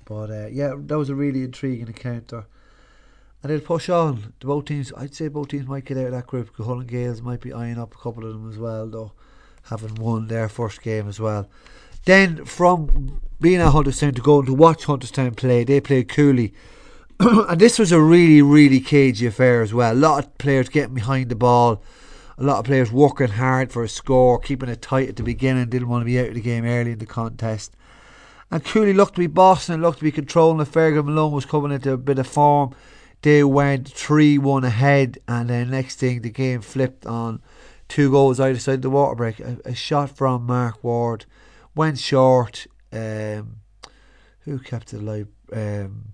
But 0.04 0.30
uh, 0.30 0.46
yeah, 0.46 0.74
that 0.76 0.96
was 0.96 1.10
a 1.10 1.16
really 1.16 1.42
intriguing 1.42 1.88
encounter. 1.88 2.46
And 3.42 3.50
they'll 3.50 3.58
push 3.58 3.88
on. 3.88 4.32
The 4.38 4.46
both 4.46 4.66
teams, 4.66 4.92
I'd 4.96 5.12
say 5.12 5.26
both 5.26 5.48
teams 5.48 5.66
might 5.66 5.84
get 5.84 5.98
out 5.98 6.06
of 6.06 6.12
that 6.12 6.28
group. 6.28 6.56
Hull 6.56 6.78
and 6.78 6.88
Gales 6.88 7.20
might 7.20 7.40
be 7.40 7.52
eyeing 7.52 7.78
up 7.78 7.96
a 7.96 7.98
couple 7.98 8.24
of 8.24 8.34
them 8.34 8.48
as 8.48 8.58
well, 8.58 8.86
though, 8.86 9.12
having 9.64 9.96
won 9.96 10.28
their 10.28 10.48
first 10.48 10.82
game 10.82 11.08
as 11.08 11.18
well. 11.18 11.48
Then 12.08 12.46
from 12.46 13.20
being 13.38 13.60
at 13.60 13.74
Hunterstown 13.74 14.14
to 14.16 14.22
going 14.22 14.46
to 14.46 14.54
watch 14.54 14.86
Hunterstown 14.86 15.36
play, 15.36 15.62
they 15.62 15.78
played 15.78 16.08
Cooley 16.08 16.54
and 17.20 17.60
this 17.60 17.78
was 17.78 17.92
a 17.92 18.00
really, 18.00 18.40
really 18.40 18.80
cagey 18.80 19.26
affair 19.26 19.60
as 19.60 19.74
well. 19.74 19.92
A 19.92 19.94
lot 19.94 20.24
of 20.24 20.38
players 20.38 20.70
getting 20.70 20.94
behind 20.94 21.28
the 21.28 21.34
ball, 21.34 21.82
a 22.38 22.42
lot 22.42 22.60
of 22.60 22.64
players 22.64 22.90
working 22.90 23.28
hard 23.28 23.70
for 23.70 23.84
a 23.84 23.90
score, 23.90 24.38
keeping 24.38 24.70
it 24.70 24.80
tight 24.80 25.10
at 25.10 25.16
the 25.16 25.22
beginning, 25.22 25.68
didn't 25.68 25.90
want 25.90 26.00
to 26.00 26.06
be 26.06 26.18
out 26.18 26.28
of 26.28 26.34
the 26.34 26.40
game 26.40 26.64
early 26.64 26.92
in 26.92 26.98
the 26.98 27.04
contest. 27.04 27.76
And 28.50 28.64
Cooley 28.64 28.94
looked 28.94 29.16
to 29.16 29.20
be 29.20 29.26
bossing 29.26 29.74
and 29.74 29.82
looked 29.82 29.98
to 29.98 30.04
be 30.04 30.10
controlling. 30.10 30.56
The 30.56 30.64
Fergal 30.64 31.04
Malone 31.04 31.32
was 31.32 31.44
coming 31.44 31.72
into 31.72 31.92
a 31.92 31.98
bit 31.98 32.18
of 32.18 32.26
form. 32.26 32.74
They 33.20 33.44
went 33.44 33.86
3 33.86 34.38
1 34.38 34.64
ahead, 34.64 35.18
and 35.28 35.50
then 35.50 35.68
next 35.68 35.96
thing 35.96 36.22
the 36.22 36.30
game 36.30 36.62
flipped 36.62 37.04
on 37.04 37.42
two 37.86 38.10
goals 38.10 38.40
either 38.40 38.58
side 38.58 38.76
of 38.76 38.82
the 38.82 38.88
water 38.88 39.14
break. 39.14 39.40
A, 39.40 39.58
a 39.66 39.74
shot 39.74 40.16
from 40.16 40.46
Mark 40.46 40.82
Ward 40.82 41.26
went 41.78 41.98
short. 41.98 42.66
Um, 42.92 43.60
who 44.40 44.58
kept 44.58 44.92
it 44.92 45.00
alive? 45.00 45.28
Um, 45.52 46.12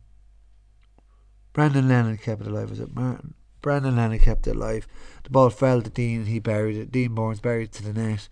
Brandon 1.54 1.88
Lennon 1.88 2.18
kept 2.18 2.42
it 2.42 2.48
alive. 2.48 2.68
Was 2.68 2.80
it 2.80 2.94
Martin? 2.94 3.34
Brandon 3.62 3.96
Lennon 3.96 4.18
kept 4.18 4.46
it 4.46 4.56
alive. 4.56 4.86
The 5.22 5.30
ball 5.30 5.48
fell 5.48 5.80
to 5.80 5.88
Dean 5.88 6.20
and 6.20 6.28
he 6.28 6.38
buried 6.38 6.76
it. 6.76 6.92
Dean 6.92 7.14
Burns 7.14 7.40
buried 7.40 7.68
it 7.68 7.72
to 7.72 7.82
the 7.82 7.94
net. 7.94 8.28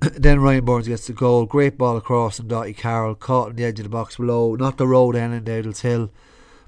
then 0.00 0.40
Ryan 0.40 0.64
Burns 0.64 0.88
gets 0.88 1.06
the 1.06 1.12
goal. 1.12 1.46
Great 1.46 1.78
ball 1.78 1.96
across 1.96 2.40
and 2.40 2.48
Dottie 2.48 2.74
Carroll 2.74 3.14
caught 3.14 3.50
on 3.50 3.56
the 3.56 3.64
edge 3.64 3.78
of 3.78 3.84
the 3.84 3.90
box 3.90 4.16
below. 4.16 4.56
Not 4.56 4.76
the 4.76 4.88
road 4.88 5.14
end 5.14 5.34
in 5.34 5.44
Dowdall's 5.44 5.82
Hill, 5.82 6.10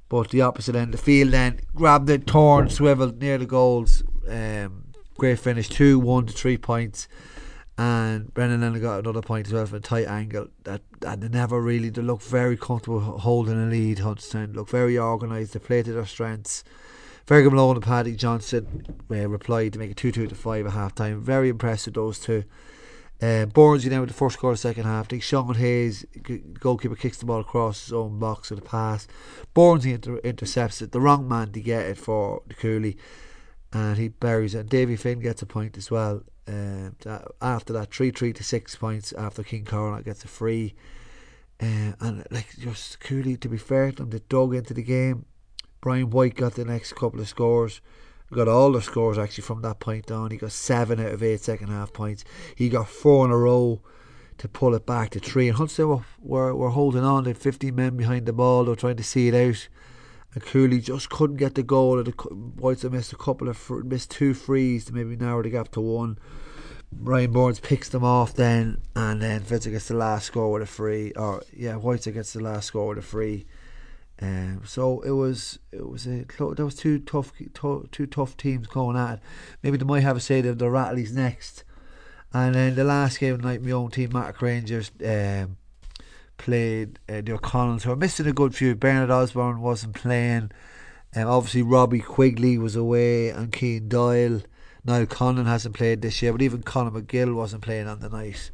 but 0.07 0.29
the 0.29 0.41
opposite 0.41 0.75
end 0.75 0.93
of 0.93 0.99
the 0.99 1.05
field. 1.05 1.31
Then 1.31 1.59
grabbed 1.75 2.09
it, 2.09 2.25
torn, 2.25 2.69
swiveled 2.69 3.19
near 3.19 3.37
the 3.37 3.45
goals. 3.45 4.01
Um, 4.29 4.93
great 5.17 5.39
finish. 5.39 5.67
2 5.67 5.99
1 5.99 6.27
to 6.27 6.33
3 6.33 6.57
points 6.57 7.09
and 7.77 8.33
Brendan 8.33 8.61
Lennon 8.61 8.81
got 8.81 8.99
another 8.99 9.21
point 9.21 9.47
as 9.47 9.53
well 9.53 9.65
from 9.65 9.77
a 9.77 9.81
tight 9.81 10.07
angle. 10.07 10.47
That 10.63 10.81
and 11.05 11.21
they 11.21 11.29
never 11.29 11.61
really 11.61 11.89
they 11.89 12.01
look 12.01 12.21
very 12.21 12.57
comfortable 12.57 12.99
holding 12.99 13.61
a 13.61 13.67
lead. 13.67 13.99
Hunterstown 13.99 14.55
looked 14.55 14.71
very 14.71 14.97
organised. 14.97 15.53
They 15.53 15.59
played 15.59 15.85
to 15.85 15.93
their 15.93 16.05
strengths. 16.05 16.63
Fergal 17.27 17.51
Malone 17.51 17.75
and 17.75 17.85
Paddy 17.85 18.15
Johnson 18.15 18.85
uh, 19.11 19.27
replied 19.27 19.73
to 19.73 19.79
make 19.79 19.91
it 19.91 19.97
two 19.97 20.11
two 20.11 20.27
to 20.27 20.35
five 20.35 20.65
at 20.65 20.73
half 20.73 20.95
time. 20.95 21.21
Very 21.21 21.49
impressive 21.49 21.93
those 21.93 22.19
two. 22.19 22.45
Uh, 23.21 23.45
Burns, 23.47 23.83
you 23.83 23.89
know, 23.89 24.01
with 24.01 24.09
the 24.09 24.15
first 24.15 24.37
quarter, 24.37 24.55
second 24.55 24.83
half. 24.83 25.05
I 25.05 25.09
think 25.09 25.23
Sean 25.23 25.55
Hayes, 25.55 26.05
goalkeeper, 26.59 26.95
kicks 26.95 27.17
the 27.17 27.25
ball 27.25 27.39
across 27.41 27.85
his 27.85 27.93
own 27.93 28.19
box 28.19 28.51
with 28.51 28.59
a 28.59 28.63
pass. 28.63 29.07
Burns 29.55 29.85
inter- 29.85 30.19
intercepts 30.19 30.83
it. 30.83 30.91
The 30.91 31.01
wrong 31.01 31.27
man 31.27 31.51
to 31.53 31.59
get 31.59 31.87
it 31.87 31.97
for 31.97 32.43
the 32.47 32.53
Cooley, 32.53 32.95
and 33.73 33.97
he 33.97 34.09
buries 34.09 34.53
it. 34.53 34.69
Davy 34.69 34.95
Finn 34.95 35.19
gets 35.19 35.41
a 35.41 35.47
point 35.47 35.77
as 35.77 35.89
well. 35.89 36.21
Uh, 36.47 37.19
after 37.41 37.73
that, 37.73 37.93
three 37.93 38.11
three 38.11 38.33
to 38.33 38.43
six 38.43 38.75
points 38.75 39.11
after 39.13 39.43
King 39.43 39.65
Cormac 39.65 40.05
gets 40.05 40.23
a 40.23 40.27
free, 40.27 40.75
uh, 41.61 41.93
and 41.99 42.25
like 42.31 42.55
just 42.57 42.99
Cooley 42.99 43.35
to 43.37 43.49
be 43.49 43.57
fair 43.57 43.91
to 43.91 43.97
them, 43.97 44.09
they 44.09 44.21
dug 44.29 44.55
into 44.55 44.73
the 44.73 44.83
game. 44.83 45.25
Brian 45.81 46.09
White 46.09 46.35
got 46.35 46.55
the 46.55 46.65
next 46.65 46.93
couple 46.93 47.19
of 47.19 47.27
scores. 47.27 47.81
Got 48.31 48.49
all 48.49 48.73
the 48.73 48.81
scores 48.81 49.17
actually 49.17 49.43
from 49.43 49.61
that 49.61 49.79
point 49.79 50.11
on. 50.11 50.31
He 50.31 50.37
got 50.37 50.51
seven 50.51 50.99
out 50.99 51.13
of 51.13 51.23
eight 51.23 51.39
second 51.39 51.69
half 51.69 51.93
points. 51.93 52.25
He 52.55 52.67
got 52.67 52.89
four 52.89 53.25
in 53.25 53.31
a 53.31 53.37
row 53.37 53.81
to 54.37 54.47
pull 54.49 54.75
it 54.75 54.85
back 54.85 55.11
to 55.11 55.19
three. 55.19 55.47
And 55.47 55.57
Huntsville 55.57 55.87
were, 56.21 56.53
were, 56.53 56.55
were 56.55 56.69
holding 56.71 57.03
on. 57.03 57.23
They 57.23 57.29
had 57.29 57.37
15 57.37 57.73
men 57.73 57.95
behind 57.95 58.25
the 58.25 58.33
ball. 58.33 58.65
They 58.65 58.71
were 58.71 58.75
trying 58.75 58.97
to 58.97 59.03
see 59.03 59.29
it 59.29 59.33
out. 59.33 59.67
And 60.37 60.45
Cooley 60.45 60.81
just 60.81 61.09
couldn't 61.09 61.37
get 61.37 61.55
the 61.55 61.63
goal. 61.63 62.03
The 62.03 62.11
Whites 62.11 62.83
have 62.83 62.91
missed 62.91 63.11
a 63.11 63.15
couple 63.15 63.49
of 63.49 63.71
missed 63.83 64.11
two 64.11 64.35
frees 64.35 64.85
to 64.85 64.93
maybe 64.93 65.15
narrow 65.15 65.41
the 65.41 65.49
gap 65.49 65.71
to 65.71 65.81
one. 65.81 66.19
Ryan 66.95 67.31
Burns 67.31 67.59
picks 67.59 67.89
them 67.89 68.03
off 68.03 68.35
then, 68.35 68.83
and 68.95 69.19
then 69.19 69.41
Fitzer 69.41 69.71
gets 69.71 69.87
the 69.87 69.95
last 69.95 70.27
score 70.27 70.51
with 70.51 70.61
a 70.61 70.67
free. 70.67 71.11
Or 71.13 71.41
yeah, 71.51 71.73
Whiteside 71.73 72.13
gets 72.13 72.33
the 72.33 72.39
last 72.41 72.67
score 72.67 72.89
with 72.89 72.99
a 72.99 73.01
free. 73.01 73.47
Um, 74.21 74.61
so 74.63 75.01
it 75.01 75.09
was 75.09 75.57
it 75.71 75.89
was 75.89 76.05
a 76.05 76.23
that 76.27 76.63
was 76.63 76.75
two 76.75 76.99
tough 76.99 77.33
two 77.91 78.05
tough 78.05 78.37
teams 78.37 78.67
going 78.67 78.95
at 78.95 79.15
it. 79.15 79.19
Maybe 79.63 79.77
they 79.77 79.85
might 79.85 80.03
have 80.03 80.17
a 80.17 80.19
say 80.19 80.41
that 80.41 80.59
the 80.59 80.65
Rattleys 80.65 81.13
next, 81.13 81.63
and 82.31 82.53
then 82.53 82.75
the 82.75 82.83
last 82.83 83.19
game 83.19 83.33
of 83.33 83.41
the 83.41 83.47
night, 83.47 83.63
my 83.63 83.71
own 83.71 83.89
team, 83.89 84.11
Mac 84.13 84.39
Rangers, 84.39 84.91
um, 85.03 85.57
played 86.37 86.99
uh, 87.09 87.21
the 87.21 87.33
O'Connells, 87.33 87.83
who 87.83 87.91
are 87.91 87.95
missing 87.95 88.27
a 88.27 88.33
good 88.33 88.55
few. 88.55 88.75
Bernard 88.75 89.11
Osborne 89.11 89.61
wasn't 89.61 89.95
playing. 89.95 90.51
Um, 91.15 91.27
obviously, 91.27 91.61
Robbie 91.61 91.99
Quigley 91.99 92.57
was 92.57 92.75
away, 92.75 93.29
and 93.29 93.51
Keane 93.51 93.89
Doyle. 93.89 94.41
Now, 94.85 95.03
Conlon 95.05 95.47
hasn't 95.47 95.75
played 95.75 96.01
this 96.01 96.21
year, 96.21 96.31
but 96.31 96.41
even 96.41 96.63
Conor 96.63 96.91
McGill 96.91 97.35
wasn't 97.35 97.63
playing 97.63 97.87
on 97.87 97.99
the 97.99 98.09
night. 98.09 98.51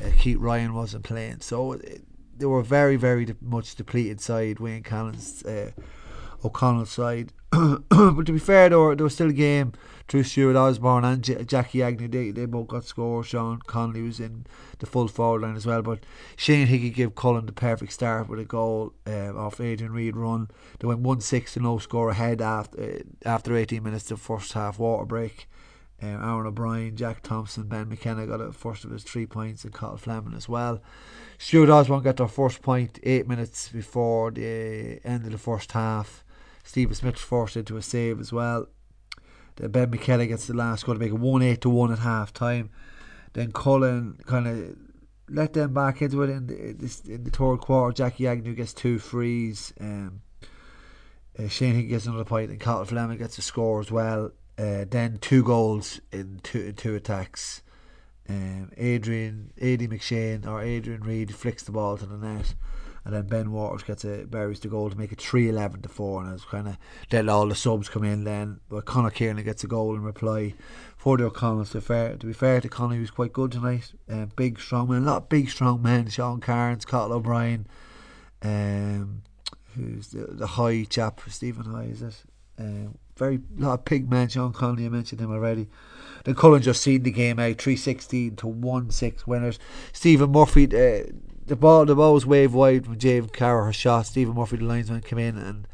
Uh, 0.00 0.10
Keith 0.18 0.38
Ryan 0.38 0.74
wasn't 0.74 1.04
playing, 1.04 1.40
so 1.40 1.72
it, 1.72 2.02
they 2.36 2.46
were 2.46 2.62
very, 2.62 2.96
very 2.96 3.24
de- 3.24 3.36
much 3.40 3.74
depleted 3.74 4.20
side. 4.20 4.58
Wayne 4.58 4.82
Cannon's 4.82 5.44
uh, 5.44 5.70
O'Connell's 6.46 6.90
side. 6.90 7.32
but 7.50 8.26
to 8.26 8.32
be 8.32 8.38
fair, 8.38 8.68
though, 8.68 8.94
there 8.94 9.04
was 9.04 9.14
still 9.14 9.30
a 9.30 9.32
game 9.32 9.72
through 10.08 10.24
Stuart 10.24 10.56
Osborne 10.56 11.04
and 11.04 11.22
J- 11.22 11.44
Jackie 11.44 11.82
Agnew. 11.82 12.08
They, 12.08 12.30
they 12.30 12.46
both 12.46 12.68
got 12.68 12.84
scores. 12.84 13.26
Sean 13.26 13.60
Connolly 13.66 14.02
was 14.02 14.20
in 14.20 14.46
the 14.78 14.86
full 14.86 15.08
forward 15.08 15.42
line 15.42 15.56
as 15.56 15.66
well. 15.66 15.82
But 15.82 16.00
Shane 16.36 16.66
Hickey 16.66 16.90
gave 16.90 17.14
Collon 17.14 17.46
the 17.46 17.52
perfect 17.52 17.92
start 17.92 18.28
with 18.28 18.40
a 18.40 18.44
goal 18.44 18.92
uh, 19.06 19.34
off 19.34 19.60
Adrian 19.60 19.92
Reid 19.92 20.16
run. 20.16 20.48
They 20.78 20.86
went 20.86 21.00
1 21.00 21.20
6 21.20 21.54
to 21.54 21.60
no 21.60 21.78
score 21.78 22.10
ahead 22.10 22.42
after, 22.42 22.82
uh, 22.82 23.28
after 23.28 23.56
18 23.56 23.82
minutes 23.82 24.10
of 24.10 24.20
first 24.20 24.52
half 24.52 24.78
water 24.78 25.06
break. 25.06 25.48
Um, 26.02 26.08
Aaron 26.08 26.46
O'Brien, 26.46 26.94
Jack 26.94 27.22
Thompson, 27.22 27.68
Ben 27.68 27.88
McKenna 27.88 28.26
got 28.26 28.42
a 28.42 28.52
first 28.52 28.84
of 28.84 28.90
his 28.90 29.02
three 29.02 29.24
points, 29.24 29.64
and 29.64 29.72
Cathal 29.72 29.96
Fleming 29.96 30.34
as 30.34 30.46
well. 30.46 30.82
Stuart 31.38 31.70
Osborne 31.70 32.02
got 32.02 32.18
their 32.18 32.28
first 32.28 32.60
point 32.60 32.98
eight 33.02 33.26
minutes 33.26 33.70
before 33.70 34.30
the 34.30 35.00
end 35.04 35.24
of 35.24 35.32
the 35.32 35.38
first 35.38 35.72
half. 35.72 36.22
Stephen 36.66 36.94
Smith 36.94 37.16
forced 37.16 37.56
into 37.56 37.76
a 37.76 37.82
save 37.82 38.18
as 38.20 38.32
well. 38.32 38.66
Then 39.54 39.70
Ben 39.70 39.88
McKenna 39.88 40.26
gets 40.26 40.46
the 40.46 40.54
last 40.54 40.84
goal 40.84 40.96
to 40.96 41.00
make 41.00 41.12
it 41.12 41.18
1 41.18 41.42
8 41.42 41.60
to 41.60 41.70
1 41.70 41.92
at 41.92 42.00
half 42.00 42.32
time. 42.32 42.70
Then 43.34 43.52
Collon 43.52 44.18
kind 44.26 44.48
of 44.48 44.76
let 45.28 45.52
them 45.52 45.72
back 45.72 46.02
into 46.02 46.22
it 46.22 46.30
in 46.30 46.46
the, 46.48 47.00
in 47.06 47.24
the 47.24 47.30
third 47.30 47.58
quarter. 47.58 47.94
Jackie 47.94 48.26
Agnew 48.26 48.54
gets 48.54 48.74
two 48.74 48.98
frees. 48.98 49.72
Um, 49.80 50.22
uh, 51.38 51.48
Shane 51.48 51.74
Hickey 51.74 51.88
gets 51.88 52.06
another 52.06 52.24
point, 52.24 52.50
and 52.50 52.58
Cathal 52.58 52.84
Fleming 52.84 53.18
gets 53.18 53.38
a 53.38 53.42
score 53.42 53.80
as 53.80 53.92
well. 53.92 54.32
Uh, 54.58 54.86
then 54.90 55.18
two 55.20 55.44
goals 55.44 56.00
in 56.10 56.40
two, 56.42 56.60
in 56.60 56.74
two 56.74 56.96
attacks. 56.96 57.62
Um, 58.28 58.72
Adrian, 58.76 59.52
Adi 59.58 59.86
McShane 59.86 60.46
or 60.46 60.62
Adrian 60.62 61.02
Reid 61.02 61.32
flicks 61.32 61.62
the 61.62 61.72
ball 61.72 61.96
to 61.96 62.06
the 62.06 62.16
net, 62.16 62.54
and 63.06 63.14
then 63.14 63.28
Ben 63.28 63.52
Waters 63.52 63.84
gets 63.84 64.04
a 64.04 64.24
buries 64.24 64.58
the 64.58 64.66
goal 64.66 64.90
to 64.90 64.98
make 64.98 65.12
it 65.12 65.20
3 65.20 65.48
11 65.48 65.82
to 65.82 65.88
4. 65.88 66.24
And 66.24 66.34
it's 66.34 66.44
kind 66.44 66.66
of 66.66 66.76
let 67.12 67.28
all 67.28 67.46
the 67.46 67.54
subs 67.54 67.88
come 67.88 68.02
in 68.02 68.24
then. 68.24 68.58
But 68.68 68.84
Conor 68.84 69.10
Kieran 69.10 69.40
gets 69.44 69.62
a 69.62 69.68
goal 69.68 69.94
in 69.94 70.02
reply 70.02 70.54
for 70.96 71.16
the 71.16 71.26
O'Connells. 71.26 71.70
To, 71.70 71.80
fair, 71.80 72.16
to 72.16 72.26
be 72.26 72.32
fair 72.32 72.60
to 72.60 72.68
Conor, 72.68 72.94
he 72.94 73.00
was 73.00 73.12
quite 73.12 73.32
good 73.32 73.52
tonight. 73.52 73.92
Um, 74.08 74.32
big, 74.34 74.58
strong 74.58 74.90
man, 74.90 75.04
a 75.04 75.06
lot 75.06 75.16
of 75.18 75.28
big, 75.28 75.48
strong 75.50 75.80
men. 75.80 76.08
Sean 76.08 76.40
Carnes, 76.40 76.84
Cathal 76.84 77.12
O'Brien, 77.12 77.68
um, 78.42 79.22
who's 79.76 80.08
the, 80.08 80.26
the 80.26 80.46
high 80.48 80.82
chap, 80.82 81.20
Stephen 81.28 81.66
High, 81.66 81.84
is 81.84 82.02
it? 82.02 82.24
Um, 82.58 82.98
very 83.16 83.38
lot 83.56 83.74
of 83.74 83.84
big 83.84 84.10
men. 84.10 84.28
Sean 84.28 84.52
Connolly, 84.52 84.84
I 84.84 84.88
mentioned 84.88 85.20
him 85.20 85.30
already. 85.30 85.68
Then 86.24 86.34
Collon 86.34 86.62
just 86.62 86.82
seen 86.82 87.04
the 87.04 87.12
game 87.12 87.38
out, 87.38 87.58
three 87.58 87.76
sixteen 87.76 88.34
to 88.36 88.48
one 88.48 88.90
six 88.90 89.28
winners. 89.28 89.60
Stephen 89.92 90.32
Murphy, 90.32 90.64
uh, 90.64 91.04
the 91.46 91.56
ball, 91.56 91.84
the 91.86 91.94
ball 91.94 92.14
was 92.14 92.26
waved 92.26 92.54
wide 92.54 92.98
James 92.98 93.30
Carroll 93.32 93.66
her 93.66 93.72
shot. 93.72 94.06
Stephen 94.06 94.34
Murphy, 94.34 94.56
the 94.56 94.64
linesman, 94.64 95.00
came 95.00 95.18
in 95.18 95.38
and 95.38 95.68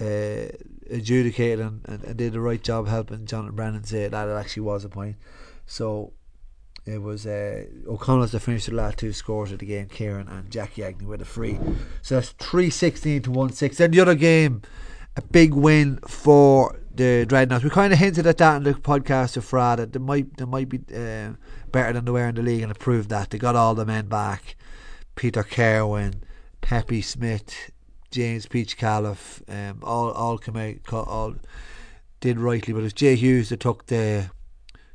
uh, 0.00 0.56
adjudicated 0.90 1.60
and, 1.60 1.80
and, 1.84 2.04
and, 2.04 2.16
did 2.16 2.32
the 2.32 2.40
right 2.40 2.62
job 2.62 2.88
helping 2.88 3.26
Jonathan 3.26 3.54
Brennan 3.54 3.84
say 3.84 4.08
that 4.08 4.28
it 4.28 4.32
actually 4.32 4.62
was 4.62 4.84
a 4.84 4.88
point. 4.88 5.16
So 5.66 6.12
it 6.86 7.00
was 7.00 7.26
uh, 7.26 7.64
O'Connell's 7.86 8.32
to 8.32 8.40
finish 8.40 8.66
the 8.66 8.74
last 8.74 8.98
two 8.98 9.12
scores 9.12 9.52
of 9.52 9.58
the 9.58 9.66
game, 9.66 9.88
Kieran 9.88 10.28
and 10.28 10.50
Jackie 10.50 10.82
Agnew 10.82 11.08
with 11.08 11.22
a 11.22 11.26
free. 11.26 11.58
So 12.00 12.16
that's 12.16 12.30
316 12.30 13.22
to 13.22 13.30
1 13.30 13.52
6. 13.52 13.76
Then 13.76 13.90
the 13.90 14.00
other 14.00 14.14
game 14.14 14.62
a 15.16 15.22
big 15.22 15.52
win 15.52 15.98
for 16.06 16.78
the 16.94 17.26
Dreadnots. 17.28 17.62
We 17.62 17.70
kind 17.70 17.92
of 17.92 17.98
hinted 17.98 18.26
at 18.26 18.38
that 18.38 18.56
in 18.56 18.62
the 18.64 18.74
podcast 18.74 19.36
of 19.36 19.48
Frada. 19.48 19.90
They 19.90 19.98
might 19.98 20.36
they 20.36 20.44
might 20.44 20.68
be 20.68 20.78
uh, 20.78 21.32
better 21.70 21.92
than 21.92 22.04
they 22.04 22.10
were 22.10 22.28
in 22.28 22.34
the 22.34 22.42
league, 22.42 22.62
and 22.62 22.70
it 22.70 22.78
proved 22.78 23.10
that 23.10 23.30
they 23.30 23.38
got 23.38 23.56
all 23.56 23.74
the 23.74 23.84
men 23.84 24.06
back. 24.06 24.56
Peter 25.14 25.42
Kerwin, 25.42 26.22
Pepe 26.60 27.02
Smith, 27.02 27.70
James 28.10 28.46
Peach 28.46 28.76
Califf, 28.76 29.42
um, 29.48 29.80
all 29.82 30.10
all 30.10 30.38
come 30.38 30.56
out, 30.56 30.76
all 30.92 31.34
did 32.20 32.38
rightly. 32.38 32.72
But 32.72 32.80
it 32.80 32.84
was 32.84 32.92
Jay 32.92 33.16
Hughes 33.16 33.48
that 33.48 33.60
took 33.60 33.86
the 33.86 34.30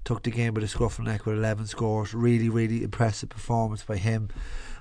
took 0.03 0.23
the 0.23 0.31
game 0.31 0.53
by 0.53 0.61
the 0.61 0.67
scruff 0.67 0.99
of 0.99 1.05
the 1.05 1.11
neck 1.11 1.25
with 1.25 1.37
11 1.37 1.67
scores. 1.67 2.13
Really, 2.13 2.47
really 2.47 2.83
impressive 2.83 3.29
performance 3.29 3.83
by 3.83 3.97
him, 3.97 4.29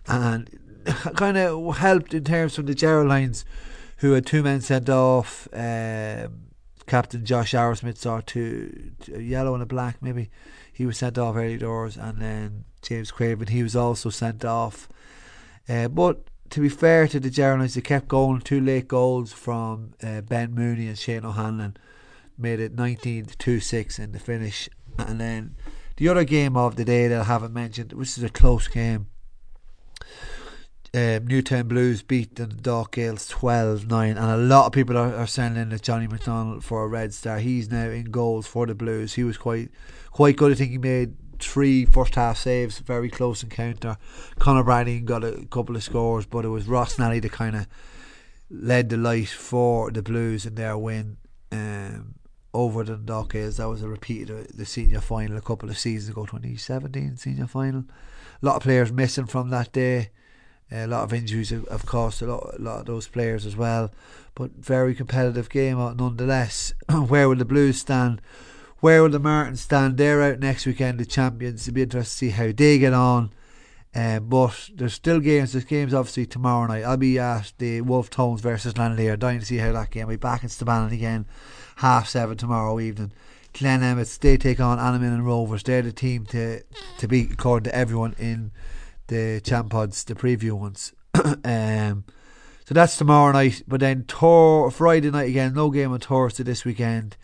and 0.07 0.51
kind 1.16 1.37
of 1.37 1.79
helped 1.79 2.14
in 2.14 2.25
terms 2.25 2.55
from 2.55 2.66
the 2.66 2.75
Geraldines 2.75 3.44
who 3.99 4.12
had 4.12 4.27
two 4.27 4.42
men 4.42 4.61
sent 4.61 4.88
off. 4.88 5.49
Um, 5.53 6.42
Captain 6.87 7.25
Josh 7.25 7.53
Arrowsmith 7.53 7.99
saw 7.99 8.20
two, 8.25 8.92
two, 9.01 9.20
yellow 9.20 9.55
and 9.55 9.62
a 9.62 9.66
black, 9.66 10.01
maybe. 10.01 10.31
He 10.72 10.87
was 10.87 10.99
sent 10.99 11.18
off 11.18 11.37
early 11.37 11.59
doors, 11.59 11.96
and 11.96 12.20
then 12.20 12.64
James 12.83 13.11
Craven, 13.11 13.49
he 13.49 13.62
was 13.62 13.75
also 13.75 14.11
sent 14.11 14.44
off. 14.44 14.88
Uh, 15.68 15.88
but 15.88 16.29
to 16.50 16.61
be 16.61 16.68
fair 16.68 17.09
to 17.09 17.20
the 17.20 17.31
Geraldines, 17.31 17.74
they 17.74 17.81
kept 17.81 18.09
going. 18.09 18.40
Two 18.40 18.61
late 18.61 18.88
goals 18.88 19.33
from 19.33 19.94
uh, 20.02 20.20
Ben 20.20 20.55
Mooney 20.55 20.87
and 20.87 20.98
Shane 20.98 21.24
O'Hanlon 21.24 21.76
made 22.38 22.61
it 22.61 22.74
19 22.74 23.26
to 23.26 23.37
2 23.37 23.61
6 23.61 23.98
in 23.98 24.12
the 24.12 24.18
finish. 24.18 24.68
And 24.98 25.20
then 25.20 25.57
the 25.96 26.09
other 26.09 26.24
game 26.24 26.57
of 26.57 26.76
the 26.76 26.85
day 26.85 27.09
that 27.09 27.20
I 27.20 27.24
haven't 27.24 27.52
mentioned, 27.52 27.92
which 27.92 28.16
is 28.16 28.22
a 28.22 28.29
close 28.29 28.68
game, 28.68 29.09
um, 30.94 31.26
Newtown 31.26 31.68
Blues 31.68 32.02
beat 32.02 32.37
the 32.37 32.46
Dock 32.46 32.92
Gaels 32.92 33.29
12 33.29 33.87
9, 33.87 34.16
and 34.16 34.18
a 34.18 34.37
lot 34.37 34.66
of 34.66 34.72
people 34.72 34.96
are, 34.96 35.14
are 35.14 35.26
sending 35.26 35.61
in 35.61 35.72
at 35.72 35.83
Johnny 35.83 36.07
McDonald 36.07 36.64
for 36.64 36.85
a 36.85 36.88
red 36.88 37.12
star. 37.12 37.38
He's 37.38 37.70
now 37.70 37.90
in 37.90 38.07
goals 38.07 38.46
for 38.46 38.66
the 38.66 38.74
Blues. 38.74 39.14
He 39.14 39.24
was 39.24 39.37
quite 39.37 39.70
quite 40.11 40.37
good. 40.37 40.52
I 40.52 40.55
think 40.55 40.70
he 40.70 40.79
made 40.79 41.16
three 41.38 41.85
first 41.85 42.14
half 42.14 42.38
saves, 42.38 42.79
very 42.79 43.11
close 43.11 43.42
encounter. 43.42 43.96
Conor 44.38 44.64
Bradley 44.64 45.01
got 45.01 45.25
a 45.25 45.46
couple 45.51 45.77
of 45.77 45.83
scores, 45.83 46.27
but 46.27 46.44
it 46.44 46.49
was 46.49 46.68
Ross 46.68 46.99
Nally 46.99 47.20
that 47.20 47.33
kind 47.33 47.57
of 47.57 47.66
led 48.51 48.88
the 48.88 48.96
light 48.96 49.29
for 49.29 49.90
the 49.90 50.03
Blues 50.03 50.46
in 50.46 50.55
their 50.55 50.77
win 50.79 51.16
um, 51.53 52.14
over 52.55 52.85
the 52.85 52.96
Dock. 52.96 53.33
That 53.33 53.68
was 53.68 53.83
a 53.83 53.88
repeat 53.88 54.31
of 54.31 54.57
the 54.57 54.66
senior 54.66 55.01
final 55.01 55.37
a 55.37 55.42
couple 55.42 55.70
of 55.70 55.79
seasons 55.79 56.11
ago, 56.11 56.27
2017 56.27 57.16
senior 57.16 57.46
final. 57.46 57.85
A 58.42 58.46
lot 58.46 58.57
of 58.57 58.62
players 58.62 58.92
missing 58.92 59.27
from 59.27 59.51
that 59.51 59.72
day 59.72 60.11
a 60.70 60.87
lot 60.87 61.05
of 61.05 61.12
injuries 61.12 61.51
have, 61.51 61.68
have 61.68 61.87
cost 61.87 62.22
a 62.22 62.27
lot, 62.27 62.55
a 62.59 62.62
lot 62.62 62.81
of 62.81 62.87
those 62.87 63.07
players 63.07 63.46
as 63.46 63.57
well. 63.57 63.90
But 64.35 64.53
very 64.53 64.94
competitive 64.94 65.49
game 65.49 65.79
nonetheless. 65.79 66.75
Where 66.88 67.29
will 67.29 67.37
the 67.37 67.44
Blues 67.44 67.81
stand? 67.81 68.20
Where 68.81 69.03
will 69.03 69.11
the 69.11 69.19
Martins 69.19 69.62
stand? 69.62 69.97
They're 69.97 70.23
out 70.23 70.39
next 70.39 70.67
weekend, 70.67 71.01
the 71.01 71.07
champions. 71.07 71.67
It'll 71.67 71.75
be 71.75 71.83
interesting 71.83 72.29
to 72.29 72.35
see 72.35 72.39
how 72.39 72.53
they 72.53 72.79
get 72.79 72.93
on. 72.93 73.31
Uh, 73.95 74.21
but 74.21 74.69
there's 74.75 74.93
still 74.93 75.21
games. 75.21 75.53
There's 75.53 75.65
games 75.65 75.95
obviously 75.95 76.27
tomorrow 76.27 76.67
night. 76.67 76.85
I'll 76.85 76.99
be 76.99 77.19
at 77.19 77.55
the 77.57 77.81
Wolfe 77.81 78.11
Tones 78.11 78.43
versus 78.43 78.77
Lanlier. 78.77 79.17
Dying 79.17 79.41
to 79.41 79.47
see 79.47 79.57
how 79.57 79.73
that 79.73 79.91
game. 79.91 80.03
I'll 80.03 80.11
be 80.11 80.17
back 80.17 80.43
in 80.43 80.51
Stabannon 80.51 80.93
again, 80.93 81.25
half 81.77 82.07
seven 82.07 82.37
tomorrow 82.37 82.79
evening. 82.79 83.12
Glen 83.55 83.83
Emmets, 83.83 84.19
they 84.19 84.37
take 84.37 84.61
on 84.61 84.77
Annamin 84.79 85.25
Rovers. 85.25 85.62
They're 85.62 85.81
the 85.81 85.93
team 85.93 86.27
to 86.27 86.62
to 86.99 87.09
beat 87.09 87.33
according 87.33 87.71
to 87.71 87.75
everyone 87.75 88.15
in 88.19 88.51
the 89.07 89.41
Champods, 89.43 90.05
the 90.05 90.15
preview 90.15 90.53
ones. 90.53 90.93
um, 91.45 92.05
so 92.67 92.75
that's 92.75 92.99
tomorrow 92.99 93.33
night. 93.33 93.62
But 93.67 93.81
then 93.81 94.05
Tor 94.05 94.71
Friday 94.71 95.11
night 95.11 95.31
again, 95.31 95.55
no 95.55 95.71
game 95.71 95.93
on 95.93 96.01
Thursday 96.01 96.43
this 96.43 96.67
weekend. 96.67 97.17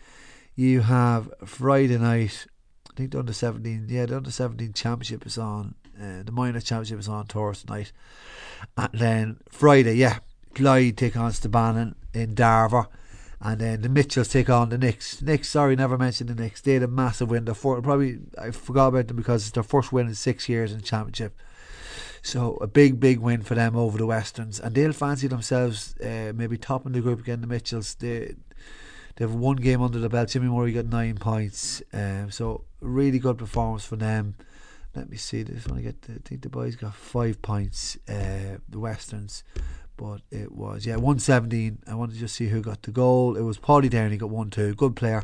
You 0.55 0.81
have 0.81 1.33
Friday 1.45 1.97
night. 1.97 2.45
I 2.91 2.95
think 2.95 3.11
the 3.11 3.19
under 3.19 3.33
seventeen, 3.33 3.87
yeah, 3.89 4.05
the 4.05 4.17
under 4.17 4.31
seventeen 4.31 4.73
championship 4.73 5.25
is 5.25 5.37
on. 5.37 5.75
Uh, 5.99 6.23
the 6.23 6.31
minor 6.31 6.59
championship 6.59 6.99
is 6.99 7.07
on 7.07 7.25
Thursday 7.25 7.71
night, 7.71 7.91
and 8.77 8.89
then 8.93 9.37
Friday, 9.49 9.95
yeah, 9.95 10.19
Glyde 10.53 10.95
take 10.95 11.17
on 11.17 11.31
Stabannon 11.31 11.95
in 12.13 12.35
Darver. 12.35 12.87
And 13.45 13.59
then 13.59 13.81
the 13.81 13.89
Mitchells 13.89 14.29
take 14.29 14.49
on 14.49 14.69
the 14.69 14.77
Knicks. 14.77 15.21
Knicks, 15.21 15.49
sorry, 15.49 15.75
never 15.75 15.97
mentioned 15.97 16.29
the 16.29 16.35
Knicks. 16.35 16.61
They 16.61 16.75
had 16.75 16.83
a 16.83 16.87
massive 16.87 17.29
win. 17.29 17.43
The 17.43 17.53
four, 17.53 17.81
probably 17.81 18.19
I 18.39 18.51
forgot 18.51 18.87
about 18.87 19.09
them 19.09 19.17
because 19.17 19.43
it's 19.43 19.51
their 19.51 19.63
first 19.63 19.91
win 19.91 20.07
in 20.07 20.15
six 20.15 20.47
years 20.47 20.71
in 20.71 20.79
championship. 20.79 21.35
So 22.21 22.55
a 22.61 22.67
big, 22.67 23.01
big 23.01 23.19
win 23.19 23.41
for 23.41 23.53
them 23.53 23.75
over 23.75 23.97
the 23.97 24.05
Westerns, 24.05 24.61
and 24.61 24.73
they'll 24.73 24.93
fancy 24.93 25.27
themselves 25.27 25.93
uh, 25.99 26.31
maybe 26.33 26.57
topping 26.57 26.93
the 26.93 27.01
group 27.01 27.19
again. 27.19 27.41
The 27.41 27.47
Mitchells, 27.47 27.95
they 27.95 28.35
they 29.15 29.25
have 29.25 29.33
one 29.33 29.57
game 29.57 29.81
under 29.81 29.99
the 29.99 30.09
belt. 30.09 30.29
Jimmy 30.29 30.47
Murray 30.47 30.73
got 30.73 30.85
nine 30.85 31.15
points, 31.15 31.81
um, 31.93 32.31
so 32.31 32.63
really 32.81 33.19
good 33.19 33.37
performance 33.37 33.85
for 33.85 33.95
them. 33.95 34.35
Let 34.95 35.09
me 35.09 35.17
see 35.17 35.43
this 35.43 35.67
one. 35.67 35.79
I 35.79 35.81
get 35.81 36.01
the, 36.03 36.13
I 36.13 36.17
think 36.23 36.41
the 36.41 36.49
boys 36.49 36.75
got 36.75 36.95
five 36.95 37.41
points. 37.41 37.97
Uh, 38.07 38.57
the 38.69 38.79
Westerns, 38.79 39.43
but 39.97 40.21
it 40.31 40.51
was 40.51 40.85
yeah 40.85 40.97
one 40.97 41.19
seventeen. 41.19 41.79
I 41.87 41.95
want 41.95 42.11
to 42.11 42.17
just 42.17 42.35
see 42.35 42.47
who 42.47 42.61
got 42.61 42.83
the 42.83 42.91
goal. 42.91 43.35
It 43.35 43.41
was 43.41 43.57
Paulie 43.57 43.89
Downey 43.89 44.17
got 44.17 44.29
one 44.29 44.49
two. 44.49 44.75
Good 44.75 44.95
player. 44.95 45.23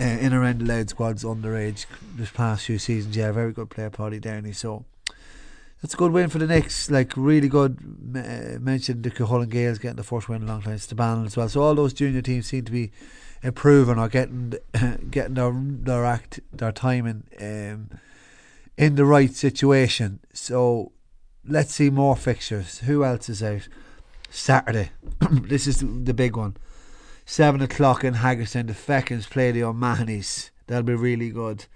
Uh, 0.00 0.04
in 0.04 0.32
around 0.32 0.60
the 0.60 0.64
lead 0.64 0.88
squads 0.88 1.24
underage 1.24 1.84
this 2.16 2.30
past 2.30 2.64
few 2.64 2.78
seasons. 2.78 3.16
Yeah, 3.16 3.30
very 3.32 3.52
good 3.52 3.68
player, 3.68 3.90
Paulie 3.90 4.20
Downey. 4.20 4.52
So 4.52 4.86
that's 5.84 5.92
a 5.92 5.98
good 5.98 6.12
win 6.12 6.30
for 6.30 6.38
the 6.38 6.46
Knicks. 6.46 6.90
Like 6.90 7.12
really 7.14 7.46
good. 7.46 7.76
Uh, 8.16 8.58
mentioned 8.58 9.02
the 9.02 9.10
Cuchulainn 9.10 9.50
Gaels 9.50 9.78
getting 9.78 9.96
the 9.96 10.02
first 10.02 10.30
win 10.30 10.40
in 10.40 10.48
a 10.48 10.50
long 10.50 10.62
time. 10.62 10.76
Stabannon 10.76 11.26
as 11.26 11.36
well. 11.36 11.46
So 11.46 11.60
all 11.60 11.74
those 11.74 11.92
junior 11.92 12.22
teams 12.22 12.46
seem 12.46 12.64
to 12.64 12.72
be 12.72 12.90
improving 13.42 13.98
or 13.98 14.08
getting 14.08 14.54
getting 15.10 15.34
their 15.34 15.52
their 15.54 16.06
act 16.06 16.40
their 16.54 16.72
timing 16.72 17.24
um, 17.38 17.90
in 18.78 18.94
the 18.94 19.04
right 19.04 19.34
situation. 19.34 20.20
So 20.32 20.92
let's 21.46 21.74
see 21.74 21.90
more 21.90 22.16
fixtures. 22.16 22.78
Who 22.78 23.04
else 23.04 23.28
is 23.28 23.42
out? 23.42 23.68
Saturday. 24.30 24.90
this 25.30 25.66
is 25.66 25.80
the 25.80 26.14
big 26.14 26.34
one. 26.34 26.56
Seven 27.26 27.60
o'clock 27.60 28.04
in 28.04 28.14
Hagerstown, 28.14 28.68
the 28.68 28.72
Fechins 28.72 29.28
play 29.28 29.52
the 29.52 29.64
O'Mahony's. 29.64 30.50
That'll 30.66 30.82
be 30.82 30.94
really 30.94 31.28
good. 31.28 31.66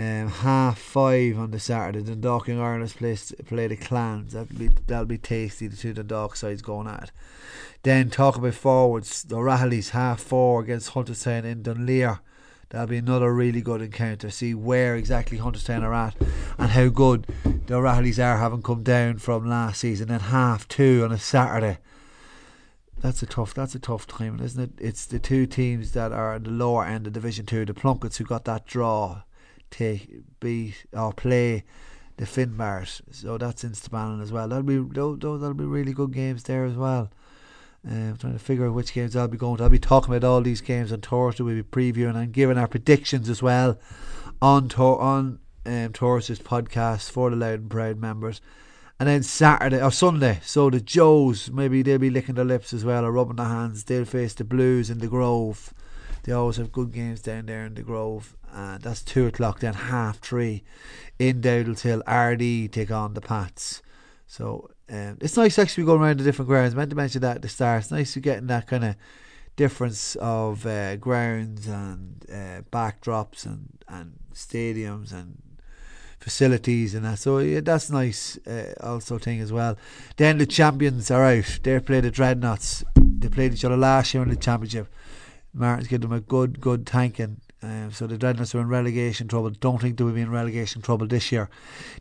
Um, 0.00 0.28
half 0.28 0.78
five 0.78 1.38
on 1.38 1.50
the 1.50 1.60
Saturday, 1.60 2.02
Dundalk 2.02 2.48
and 2.48 2.58
Ireland 2.58 2.94
play, 2.96 3.18
play 3.44 3.66
the 3.66 3.76
Clans. 3.76 4.32
That'll 4.32 4.56
be 4.56 4.70
that'll 4.86 5.04
be 5.04 5.18
tasty. 5.18 5.66
The 5.66 5.76
two 5.76 5.92
Dundalk 5.92 6.36
sides 6.36 6.62
going 6.62 6.88
at 6.88 7.02
it. 7.02 7.10
Then 7.82 8.08
talk 8.08 8.36
about 8.36 8.54
forwards. 8.54 9.24
The 9.24 9.36
O'Rahilly's 9.36 9.90
half 9.90 10.22
four 10.22 10.62
against 10.62 10.94
Hunterstown 10.94 11.44
in 11.44 11.62
Dunleer. 11.62 12.20
That'll 12.70 12.86
be 12.86 12.96
another 12.96 13.34
really 13.34 13.60
good 13.60 13.82
encounter. 13.82 14.30
See 14.30 14.54
where 14.54 14.96
exactly 14.96 15.36
Hunterstown 15.36 15.82
are 15.82 15.92
at 15.92 16.16
and 16.56 16.70
how 16.70 16.88
good 16.88 17.26
the 17.66 17.74
O'Rahilly's 17.74 18.18
are 18.18 18.38
having 18.38 18.62
come 18.62 18.82
down 18.82 19.18
from 19.18 19.46
last 19.46 19.80
season. 19.80 20.08
Then 20.08 20.20
half 20.20 20.66
two 20.66 21.04
on 21.04 21.12
a 21.12 21.18
Saturday 21.18 21.76
that's 23.02 23.22
a 23.22 23.26
tough. 23.26 23.54
That's 23.54 23.74
a 23.74 23.78
tough 23.78 24.06
time, 24.06 24.40
isn't 24.40 24.62
it? 24.62 24.70
It's 24.78 25.06
the 25.06 25.18
two 25.18 25.46
teams 25.46 25.92
that 25.92 26.12
are 26.12 26.34
at 26.34 26.44
the 26.44 26.50
lower 26.50 26.84
end 26.84 27.06
of 27.06 27.12
Division 27.12 27.46
Two, 27.46 27.64
the 27.64 27.74
Plunkets, 27.74 28.18
who 28.18 28.24
got 28.24 28.44
that 28.44 28.66
draw, 28.66 29.22
take 29.70 30.20
beat 30.40 30.84
or 30.92 31.12
play 31.12 31.64
the 32.16 32.24
Finbars. 32.26 33.00
So 33.12 33.38
that's 33.38 33.64
in 33.64 33.70
Stabannon 33.70 34.22
as 34.22 34.32
well. 34.32 34.48
That'll 34.48 34.62
be 34.62 34.78
those, 34.78 35.18
that'll 35.20 35.54
be 35.54 35.64
really 35.64 35.92
good 35.92 36.12
games 36.12 36.42
there 36.44 36.64
as 36.64 36.74
well. 36.74 37.10
Uh, 37.88 37.94
I'm 37.94 38.16
trying 38.18 38.34
to 38.34 38.38
figure 38.38 38.66
out 38.66 38.74
which 38.74 38.92
games 38.92 39.16
I'll 39.16 39.28
be 39.28 39.38
going 39.38 39.56
to. 39.56 39.64
I'll 39.64 39.70
be 39.70 39.78
talking 39.78 40.14
about 40.14 40.26
all 40.26 40.42
these 40.42 40.60
games 40.60 40.92
on 40.92 41.00
Thursday. 41.00 41.42
We'll 41.42 41.54
be 41.54 41.62
previewing 41.62 42.16
and 42.16 42.32
giving 42.32 42.58
our 42.58 42.68
predictions 42.68 43.30
as 43.30 43.42
well 43.42 43.78
on 44.42 44.68
tour 44.68 44.98
on 44.98 45.38
um, 45.64 45.92
Thursday's 45.92 46.40
podcast 46.40 47.10
for 47.10 47.30
the 47.30 47.36
Louth 47.36 47.60
and 47.60 47.70
Proud 47.70 47.98
members. 47.98 48.40
And 48.98 49.08
then 49.08 49.22
Saturday 49.22 49.82
or 49.82 49.90
Sunday, 49.90 50.40
so 50.42 50.68
the 50.68 50.78
Joes 50.78 51.50
maybe 51.50 51.80
they'll 51.80 51.96
be 51.98 52.10
licking 52.10 52.34
their 52.34 52.44
lips 52.44 52.74
as 52.74 52.84
well 52.84 53.02
or 53.02 53.12
rubbing 53.12 53.36
their 53.36 53.46
hands. 53.46 53.84
They'll 53.84 54.04
face 54.04 54.34
the 54.34 54.44
Blues 54.44 54.90
in 54.90 54.98
the 54.98 55.06
Grove. 55.06 55.72
They 56.24 56.32
always 56.32 56.58
have 56.58 56.70
good 56.70 56.92
games 56.92 57.22
down 57.22 57.46
there 57.46 57.64
in 57.64 57.72
the 57.72 57.82
Grove. 57.82 58.36
And 58.52 58.82
that's 58.82 59.02
two 59.02 59.26
o'clock. 59.26 59.60
Then 59.60 59.74
half 59.74 60.18
three 60.18 60.64
in 61.18 61.42
Hill. 61.42 62.02
Ardee 62.06 62.70
take 62.70 62.90
on 62.90 63.14
the 63.14 63.20
Pats. 63.20 63.82
So 64.26 64.70
um, 64.88 65.18
it's 65.20 65.36
nice 65.36 65.58
actually 65.58 65.84
going 65.84 66.00
around 66.00 66.20
the 66.20 66.24
different 66.24 66.48
grounds. 66.48 66.74
I 66.74 66.76
meant 66.76 66.90
to 66.90 66.96
mention 66.96 67.20
that 67.22 67.36
at 67.36 67.42
the 67.42 67.48
start. 67.48 67.82
It's 67.82 67.90
nice 67.90 68.12
to 68.14 68.20
getting 68.20 68.46
that 68.48 68.66
kind 68.66 68.84
of 68.84 68.96
difference 69.56 70.16
of 70.16 70.64
uh, 70.66 70.96
grounds 70.96 71.66
and 71.66 72.24
uh, 72.32 72.62
backdrops 72.72 73.44
and 73.44 73.68
and 73.88 74.18
stadiums 74.32 75.12
and 75.12 75.42
facilities 76.18 76.94
and 76.94 77.04
that. 77.04 77.18
So 77.18 77.38
yeah, 77.38 77.60
that's 77.60 77.90
nice. 77.90 78.38
Uh, 78.46 78.74
also 78.80 79.18
thing 79.18 79.40
as 79.40 79.52
well. 79.52 79.76
Then 80.16 80.38
the 80.38 80.46
champions 80.46 81.10
are 81.10 81.24
out. 81.24 81.58
They 81.62 81.80
play 81.80 82.00
the 82.00 82.10
Dreadnots. 82.10 82.84
They 82.94 83.28
played 83.28 83.54
each 83.54 83.64
other 83.64 83.76
last 83.76 84.14
year 84.14 84.22
in 84.22 84.28
the 84.28 84.36
championship. 84.36 84.88
Martin's 85.52 85.88
given 85.88 86.08
them 86.08 86.16
a 86.16 86.20
good, 86.20 86.60
good 86.60 86.86
tanking. 86.86 87.40
Um, 87.62 87.92
so 87.92 88.06
the 88.06 88.16
Dreadnots 88.16 88.54
are 88.54 88.60
in 88.60 88.68
relegation 88.68 89.28
trouble. 89.28 89.50
Don't 89.50 89.80
think 89.80 89.98
they 89.98 90.04
will 90.04 90.12
be 90.12 90.22
in 90.22 90.30
relegation 90.30 90.80
trouble 90.80 91.06
this 91.06 91.30
year. 91.30 91.50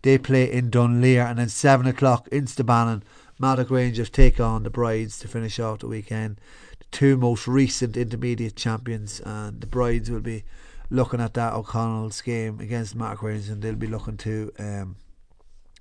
They 0.01 0.17
play 0.17 0.49
in 0.51 0.69
Dunleer 0.69 1.23
and 1.23 1.37
then 1.37 1.49
seven 1.49 1.85
o'clock 1.85 2.27
in 2.29 2.45
Stabannon. 2.45 3.01
Mattock 3.39 3.69
Rangers 3.69 4.09
take 4.09 4.39
on 4.39 4.63
the 4.63 4.69
Brides 4.69 5.19
to 5.19 5.27
finish 5.27 5.59
off 5.59 5.79
the 5.79 5.87
weekend. 5.87 6.39
The 6.79 6.85
two 6.91 7.17
most 7.17 7.47
recent 7.47 7.95
intermediate 7.95 8.55
champions, 8.55 9.21
and 9.21 9.61
the 9.61 9.67
Brides 9.67 10.09
will 10.09 10.19
be 10.19 10.43
looking 10.89 11.21
at 11.21 11.35
that 11.35 11.53
O'Connell's 11.53 12.21
game 12.21 12.59
against 12.59 12.95
Mark 12.95 13.21
Rangers, 13.21 13.49
and 13.49 13.61
they'll 13.61 13.75
be 13.75 13.87
looking 13.87 14.17
to 14.17 14.51
um, 14.59 14.95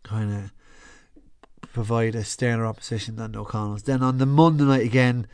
kind 0.03 0.33
of 0.33 0.53
provide 1.73 2.15
a 2.15 2.25
sterner 2.25 2.67
opposition 2.67 3.17
than 3.17 3.35
O'Connells. 3.35 3.85
Then 3.85 4.03
on 4.03 4.19
the 4.19 4.27
Monday 4.27 4.65
night 4.65 4.85
again, 4.85 5.27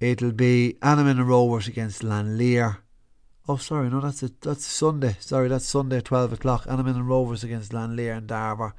it'll 0.00 0.32
be 0.32 0.76
Annaman 0.82 1.12
and 1.12 1.28
Rovers 1.28 1.68
against 1.68 2.02
Lanlear. 2.02 2.78
Oh, 3.48 3.56
sorry, 3.56 3.90
no, 3.90 4.00
that's 4.00 4.20
that's 4.20 4.64
Sunday. 4.64 5.16
Sorry, 5.18 5.48
that's 5.48 5.66
Sunday 5.66 6.00
twelve 6.00 6.32
o'clock. 6.32 6.64
Annaman 6.66 6.94
and 6.94 7.08
Rovers 7.08 7.42
against 7.42 7.72
Lanlear 7.72 8.16
and 8.16 8.28
Darver, 8.28 8.72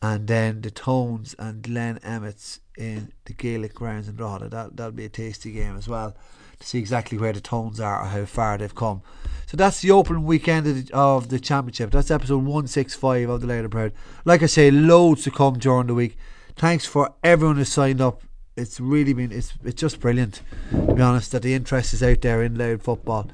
and 0.00 0.28
then 0.28 0.60
the 0.60 0.70
Tones 0.70 1.34
and 1.40 1.60
Glen 1.60 1.98
Emmets 2.04 2.60
in 2.78 3.12
the 3.24 3.32
Gaelic 3.32 3.74
grounds 3.74 4.08
in 4.08 4.14
Drogheda. 4.14 4.48
That 4.48 4.76
that'll 4.76 4.92
be 4.92 5.06
a 5.06 5.08
tasty 5.08 5.50
game 5.50 5.76
as 5.76 5.88
well 5.88 6.16
to 6.60 6.66
see 6.66 6.78
exactly 6.78 7.18
where 7.18 7.32
the 7.32 7.40
Tones 7.40 7.80
are 7.80 8.02
or 8.02 8.06
how 8.06 8.24
far 8.26 8.56
they've 8.58 8.74
come. 8.74 9.02
So 9.46 9.56
that's 9.56 9.80
the 9.80 9.90
opening 9.90 10.24
weekend 10.24 10.68
of 10.68 10.86
the, 10.86 10.94
of 10.94 11.28
the 11.28 11.40
championship. 11.40 11.90
That's 11.90 12.10
episode 12.10 12.38
165 12.38 13.28
of 13.28 13.40
the 13.40 13.46
Later 13.48 13.68
Proud. 13.68 13.92
Like 14.24 14.42
I 14.42 14.46
say, 14.46 14.70
loads 14.70 15.24
to 15.24 15.32
come 15.32 15.58
during 15.58 15.88
the 15.88 15.94
week. 15.94 16.16
Thanks 16.54 16.86
for 16.86 17.12
everyone 17.24 17.56
who 17.56 17.64
signed 17.64 18.00
up. 18.00 18.22
It's 18.56 18.78
really 18.80 19.12
been 19.12 19.32
it's 19.32 19.52
it's 19.64 19.80
just 19.80 19.98
brilliant 19.98 20.42
to 20.70 20.94
be 20.94 21.02
honest 21.02 21.32
that 21.32 21.42
the 21.42 21.54
interest 21.54 21.92
is 21.92 22.02
out 22.04 22.20
there 22.20 22.42
in 22.42 22.56
Louth 22.56 22.82
football 22.84 23.28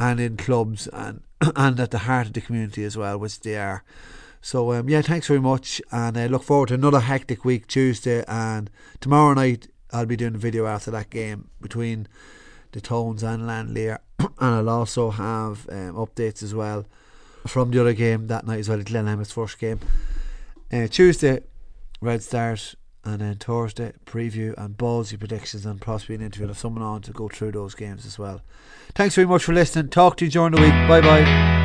and 0.00 0.18
in 0.18 0.36
clubs 0.36 0.88
and 0.88 1.20
and 1.56 1.78
at 1.78 1.92
the 1.92 1.98
heart 1.98 2.26
of 2.26 2.32
the 2.32 2.40
community 2.40 2.82
as 2.82 2.96
well, 2.96 3.18
which 3.18 3.40
they 3.40 3.56
are. 3.56 3.84
So 4.42 4.72
um, 4.72 4.88
yeah, 4.88 5.02
thanks 5.02 5.28
very 5.28 5.40
much, 5.40 5.80
and 5.92 6.16
I 6.16 6.24
uh, 6.24 6.28
look 6.28 6.42
forward 6.42 6.68
to 6.68 6.74
another 6.74 7.00
hectic 7.00 7.44
week 7.44 7.66
Tuesday 7.66 8.24
and 8.26 8.70
tomorrow 9.00 9.34
night. 9.34 9.68
I'll 9.92 10.06
be 10.06 10.16
doing 10.16 10.36
a 10.36 10.38
video 10.38 10.66
after 10.66 10.90
that 10.92 11.10
game 11.10 11.50
between 11.60 12.08
the 12.72 12.80
Tones 12.80 13.22
and 13.22 13.46
Lanlear, 13.46 13.98
and 14.18 14.30
I'll 14.38 14.70
also 14.70 15.10
have 15.10 15.68
um, 15.68 15.94
updates 15.94 16.42
as 16.42 16.54
well 16.54 16.86
from 17.46 17.70
the 17.70 17.80
other 17.80 17.92
game 17.92 18.28
that 18.28 18.46
night 18.46 18.60
as 18.60 18.68
well, 18.68 18.82
Glen 18.82 19.08
Emmett's 19.08 19.32
first 19.32 19.58
game. 19.58 19.80
Uh, 20.72 20.86
Tuesday, 20.86 21.42
Red 22.00 22.22
Start, 22.22 22.74
and 23.04 23.20
then 23.20 23.36
Thursday, 23.36 23.92
preview 24.06 24.54
and 24.58 24.76
ballsy 24.76 25.18
predictions, 25.18 25.64
and 25.64 25.80
possibly 25.80 26.16
an 26.16 26.22
interview 26.22 26.48
of 26.48 26.58
someone 26.58 26.82
on 26.82 27.02
to 27.02 27.12
go 27.12 27.28
through 27.28 27.52
those 27.52 27.74
games 27.74 28.04
as 28.04 28.18
well. 28.18 28.42
Thanks 28.94 29.14
very 29.14 29.26
much 29.26 29.44
for 29.44 29.52
listening. 29.52 29.88
Talk 29.88 30.16
to 30.18 30.24
you 30.26 30.30
during 30.30 30.52
the 30.52 30.60
week. 30.60 30.72
Bye 30.88 31.00
bye. 31.00 31.60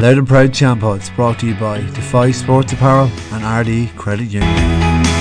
Louth 0.00 0.18
and 0.18 0.26
Proud 0.26 0.50
Champods 0.50 1.14
brought 1.14 1.38
to 1.38 1.46
you 1.46 1.54
by 1.54 1.78
Defy 1.78 2.32
Sports 2.32 2.72
Apparel 2.72 3.06
and 3.32 3.44
Ardee 3.44 3.86
Credit 3.96 4.24
Union. 4.24 5.11